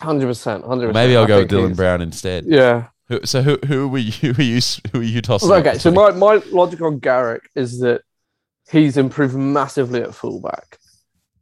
[0.00, 0.94] hundred percent, hundred percent.
[0.94, 2.44] Maybe I'll go with Dylan Brown instead.
[2.46, 2.88] Yeah.
[3.08, 4.60] Who, so who who were you who are you
[4.92, 5.50] who are you tossing?
[5.50, 8.02] Well, okay, so my, my logic on Garrick is that
[8.70, 10.78] he's improved massively at fullback.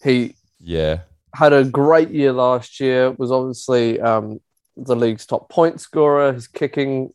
[0.03, 1.01] He yeah
[1.35, 4.41] had a great year last year, was obviously um,
[4.76, 6.33] the league's top point scorer.
[6.33, 7.12] His kicking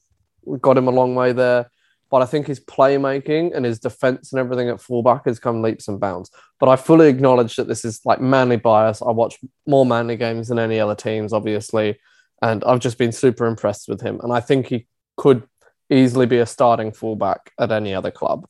[0.61, 1.70] got him a long way there.
[2.10, 5.88] But I think his playmaking and his defense and everything at fullback has come leaps
[5.88, 6.32] and bounds.
[6.60, 9.01] But I fully acknowledge that this is like manly bias.
[9.01, 11.99] I watch more manly games than any other teams, obviously.
[12.41, 14.20] And I've just been super impressed with him.
[14.22, 14.88] And I think he
[15.18, 15.43] could
[15.89, 18.45] easily be a starting fullback at any other club.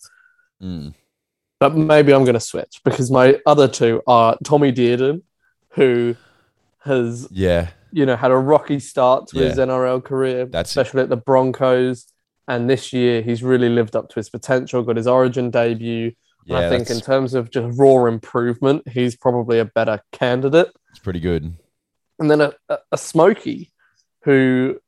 [0.61, 0.93] Mm.
[1.59, 5.23] But maybe I'm going to switch because my other two are Tommy Dearden,
[5.69, 6.15] who
[6.81, 10.79] has yeah you know had a rocky start to his NRL career, That's it.
[10.79, 12.05] especially at the Broncos.
[12.47, 14.81] And this year, he's really lived up to his potential.
[14.83, 16.13] Got his Origin debut.
[16.45, 16.59] Yeah.
[16.59, 20.69] I think in terms of just raw improvement, he's probably a better candidate.
[20.91, 21.53] it's pretty good.
[22.19, 23.71] And then a, a, a Smokey,
[24.23, 24.79] who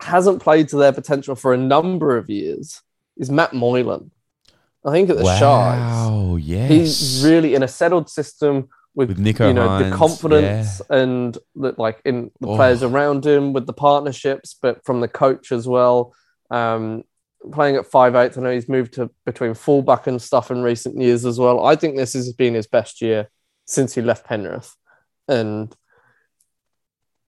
[0.00, 2.82] hasn't played to their potential for a number of years,
[3.16, 4.10] is Matt Moylan.
[4.84, 5.78] I think at the Sharks.
[5.80, 6.36] wow.
[6.36, 6.70] Yes.
[6.70, 11.36] he's really in a settled system with, With Nicho you know Hynes, the confidence and
[11.54, 12.88] the, like in the players Oh.
[12.88, 16.14] around him with the partnerships but from the coach as well
[16.50, 17.02] um
[17.52, 21.00] playing at five eight i know he's moved to between fullback and stuff in recent
[21.00, 23.28] years as well i think this has been his best year
[23.66, 24.74] since he left penrith
[25.28, 25.74] and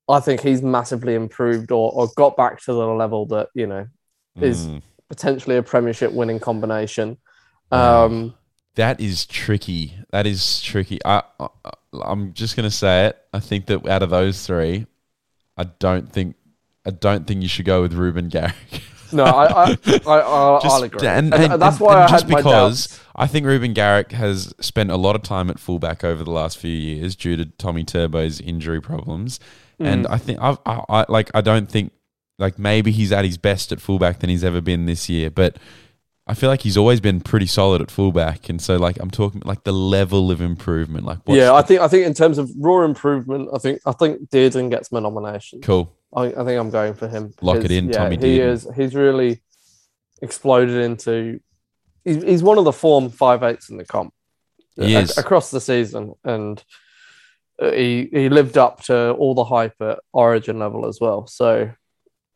[0.09, 3.87] i think he's massively improved or, or got back to the level that you know
[4.41, 4.83] is Mm.
[5.09, 7.17] potentially a premiership winning combination
[7.71, 8.35] um
[8.77, 9.95] That is tricky.
[10.11, 10.99] That is tricky.
[11.05, 11.49] I, I
[11.93, 13.19] I'm just gonna say it.
[13.33, 14.87] I think that out of those three,
[15.57, 16.37] I don't think
[16.87, 18.83] I don't think you should go with Ruben Garrick.
[19.13, 21.07] No, I, I, I, I Just- I'll agree.
[21.09, 23.01] And, And, and- that's and- why and I just had my because.
[23.17, 26.57] I think Ruben Garrick has spent a lot of time at fullback over the last
[26.59, 29.39] few years due to Tommy Turbo's injury problems,
[29.79, 30.11] and Mm.
[30.11, 31.93] I think I've, I, I like I don't think
[32.39, 35.57] like maybe he's at his best at fullback than he's ever been this year, but.
[36.27, 39.43] I feel like he's always been pretty solid at fullback, and so like I'm talking
[39.45, 41.05] like the level of improvement.
[41.05, 43.91] Like, what's Yeah, I think I think in terms of raw improvement, I think I
[43.91, 45.61] think Dearden gets my nomination.
[45.61, 45.93] cool.
[46.15, 47.33] I, I think I'm going for him.
[47.41, 48.53] Lock it in, yeah, Tommy He Dearden.
[48.53, 48.69] is.
[48.77, 49.43] He's really
[50.23, 51.41] exploded into.
[52.05, 54.13] He's, he's one of the form five eights in the comp.
[54.79, 56.63] A- across the season, and
[57.61, 61.27] uh, he he lived up to all the hype at Origin level as well.
[61.27, 61.71] So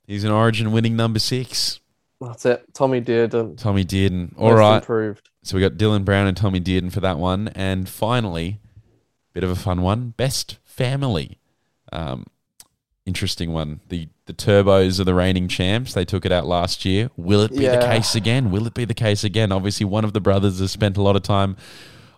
[0.07, 1.81] He's an Origin winning number six.
[2.21, 2.63] that's it.
[2.75, 3.57] Tommy Dearden.
[3.57, 4.35] Tommy Dearden.
[4.37, 4.77] All most right.
[4.77, 5.31] improved.
[5.43, 7.49] So we got Dylan Brown and Tommy Dearden for that one.
[7.49, 8.61] And finally,
[9.33, 10.11] bit of a fun one.
[10.19, 11.39] Best family.
[11.91, 12.27] Um,
[13.07, 13.81] interesting one.
[13.89, 15.93] The the Turbos are the reigning champs.
[15.93, 17.11] They took it out last year.
[17.17, 18.51] Will it be the case again?
[18.51, 19.53] Will it be the case again?
[19.53, 21.57] Obviously, one of the brothers has spent a lot of time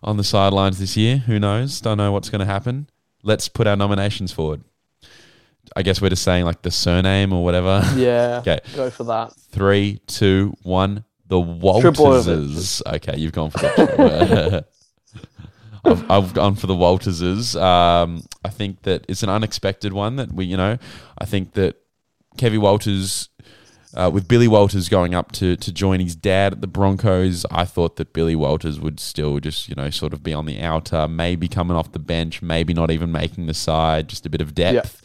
[0.03, 1.16] on the sidelines this year.
[1.18, 1.80] Who knows?
[1.80, 2.89] Don't know what's going to happen.
[3.24, 4.62] Let's put our nominations forward.
[5.74, 7.82] I guess we're just saying like the surname or whatever.
[7.97, 8.39] Yeah.
[8.41, 8.61] Okay.
[8.76, 9.32] Go for that.
[9.51, 11.05] Three, two, one.
[11.26, 11.37] The.
[11.37, 12.82] Walterses.
[12.87, 14.64] Okay, you've gone for the.
[15.87, 17.61] I've, I've gone for the Walterses.
[17.61, 20.78] Um, I think that it's an unexpected one that we, you know,
[21.18, 21.76] I think that
[22.37, 23.28] Kevin Walters,
[23.95, 27.64] uh, with Billy Walters going up to to join his dad at the Broncos, I
[27.64, 31.09] thought that Billy Walters would still just, you know, sort of be on the outer,
[31.09, 34.55] maybe coming off the bench, maybe not even making the side, just a bit of
[34.55, 35.01] depth.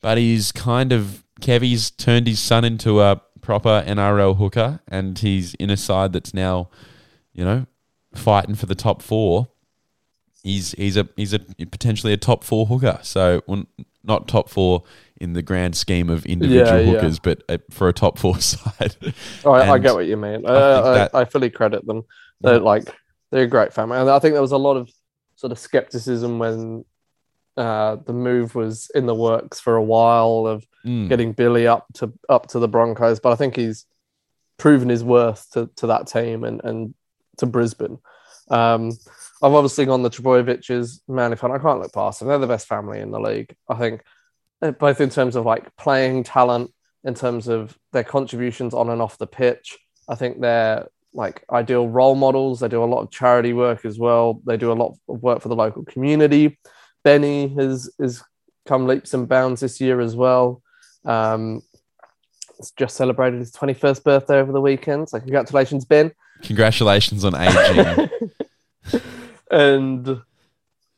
[0.00, 5.54] But he's kind of Kevy's turned his son into a proper NRL hooker, and he's
[5.54, 6.68] in a side that's now,
[7.32, 7.66] you know,
[8.14, 9.48] fighting for the top four.
[10.44, 13.00] He's he's a he's a potentially a top four hooker.
[13.02, 13.64] So well,
[14.04, 14.82] not top four
[15.20, 16.92] in the grand scheme of individual Yeah, yeah.
[16.92, 18.94] hookers, but uh, for a top four side.
[19.44, 20.46] I, I get what you mean.
[20.46, 22.02] I Uh, I, that- I, fully credit them.
[22.40, 22.84] They're like
[23.32, 24.90] they're a great family, and I think there was a lot of
[25.36, 26.84] sort of skepticism when
[27.56, 31.08] uh, the move was in the works for a while of Mm.
[31.08, 33.18] getting Billy up to up to the Broncos.
[33.18, 33.86] But I think he's
[34.58, 36.94] proven his worth to, to that team and, and
[37.38, 37.96] to Brisbane.
[38.50, 38.92] Um,
[39.42, 41.00] I've obviously gone the Trebojeviches.
[41.08, 43.54] Man, if I, can't look past them, they're the best family in the league.
[43.68, 44.02] I think
[44.62, 46.70] uh, both in terms of like playing talent,
[47.04, 49.78] in terms of their contributions on and off the pitch.
[50.08, 52.60] I think they're like ideal role models.
[52.60, 54.40] They do a lot of charity work as well.
[54.46, 56.58] They do a lot of work for the local community.
[57.04, 58.22] Benny has has
[58.66, 60.62] come leaps and bounds this year as well.
[61.04, 61.60] Um,
[62.58, 65.08] it's just celebrated his 21st birthday over the weekend.
[65.08, 66.12] So congratulations, Ben.
[66.42, 68.08] Congratulations on aging.
[69.54, 70.22] and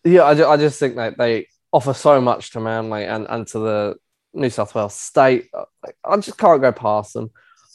[0.04, 3.46] yeah, I, ju- I just think that they offer so much to Manly and, and
[3.48, 3.96] to the
[4.32, 5.48] New South Wales state.
[5.84, 7.30] Like, I just can't go past them.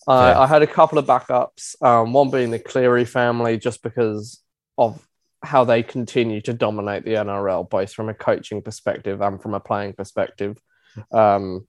[0.07, 0.39] Uh, Yeah.
[0.39, 4.41] I had a couple of backups, um, one being the Cleary family, just because
[4.77, 5.05] of
[5.43, 9.59] how they continue to dominate the NRL, both from a coaching perspective and from a
[9.59, 10.57] playing perspective.
[11.11, 11.67] Um,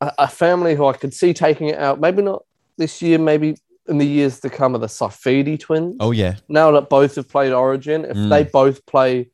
[0.00, 2.44] a, a family who I could see taking it out, maybe not
[2.76, 3.56] this year, maybe
[3.88, 7.28] in the years to come, are the Saifiti twins oh yeah, now that both have
[7.28, 8.28] played Origin, if Mm.
[8.30, 9.30] they both play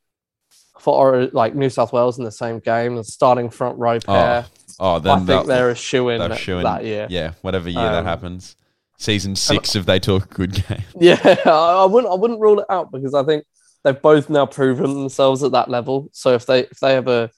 [0.79, 4.45] for like New South Wales in the same game, the starting front row pair,
[4.79, 6.29] oh I then think they'll- they're a shoe in that,
[6.63, 7.07] that year.
[7.09, 8.55] Yeah, whatever year that Um, happens.
[8.97, 10.83] Season six, if they talk good game.
[10.99, 11.49] Yeah, I
[11.83, 13.45] I wouldn't I wouldn't rule it out because I think
[13.83, 16.09] they've both now proven themselves at that level.
[16.11, 17.29] So if they if they have a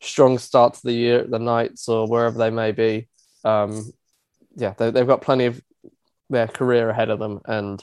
[0.00, 3.08] strong start to the year at the Knights or wherever they may be,
[3.44, 3.92] um,
[4.56, 5.60] yeah, they, they've got plenty of
[6.30, 7.82] their career ahead of them, and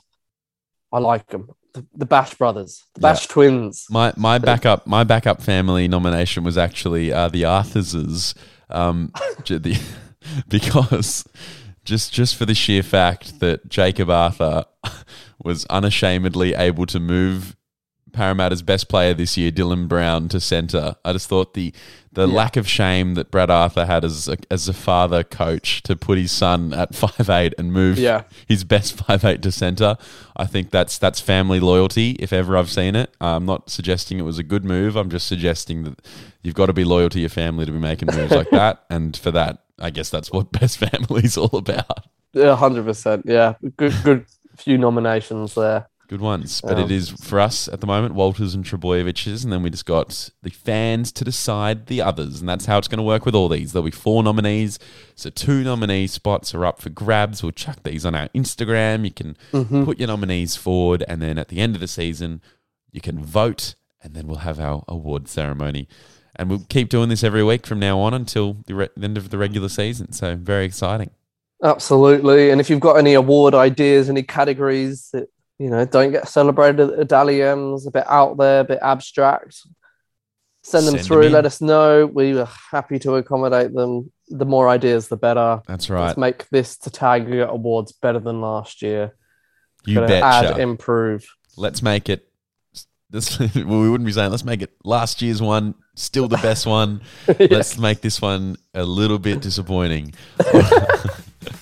[0.91, 1.49] I like them.
[1.73, 3.13] The, the Bash brothers, the Yeah.
[3.13, 3.85] Bash twins.
[3.89, 8.33] My my backup my backup family nomination was actually uh, the Arthurses,
[8.69, 9.11] um,
[9.45, 9.79] the,
[10.47, 11.27] because
[11.83, 14.65] just just for the sheer fact that Jacob Arthur
[15.43, 17.55] was unashamedly able to move
[18.17, 20.95] Parramatta's best player this year, Dylan Brown, to centre.
[21.05, 21.73] I just thought the
[22.11, 22.33] the Yeah.
[22.33, 26.17] lack of shame that Brad Arthur had as a, as a father coach to put
[26.17, 28.23] his son at five eight and move Yeah.
[28.47, 29.97] his best five eight to centre.
[30.35, 33.13] I think that's that's family loyalty if ever I've seen it.
[33.21, 34.95] I'm not suggesting it was a good move.
[34.95, 36.01] I'm just suggesting that
[36.41, 38.83] you've got to be loyal to your family to be making moves like that.
[38.89, 42.05] And for that, I guess that's what best family is all about.
[42.33, 43.25] Yeah, hundred percent.
[43.27, 44.25] Yeah, good, good
[44.57, 45.87] few nominations there.
[46.07, 46.61] Good ones.
[46.61, 49.69] But Um, it is for us at the moment, Walters and Trbojevic's, and then we
[49.69, 52.39] just got the fans to decide the others.
[52.39, 53.73] And that's how it's going to work with all these.
[53.73, 54.79] There'll be four nominees.
[55.15, 57.43] So two nominee spots are up for grabs.
[57.43, 59.03] We'll chuck these on our Instagram.
[59.03, 59.83] You can Mm-hmm.
[59.83, 62.41] put your nominees forward, and then at the end of the season,
[62.91, 65.89] you can vote, and then we'll have our award ceremony.
[66.37, 69.29] And we'll keep doing this every week from now on until the re- end of
[69.31, 70.13] the regular season.
[70.13, 71.09] So very exciting.
[71.63, 72.51] Absolutely.
[72.51, 75.27] And if you've got any award ideas, any categories that
[75.59, 79.61] you know don't get celebrated at Dally M's, a bit out there, a bit abstract,
[80.63, 81.21] send them Send through.
[81.23, 81.31] in.
[81.31, 82.05] let us know.
[82.05, 84.11] We are happy to accommodate them.
[84.29, 85.61] The more ideas, the better.
[85.67, 86.07] That's right.
[86.07, 89.15] Let's make this Tataga Awards better than last year.
[89.85, 90.53] You Gotta betcha.
[90.55, 91.25] Add, improve.
[91.55, 92.27] let's make it
[93.09, 96.65] this well, we wouldn't be saying let's make it last year's one still the best
[96.67, 96.99] one
[97.39, 100.13] let's make this one a little bit disappointing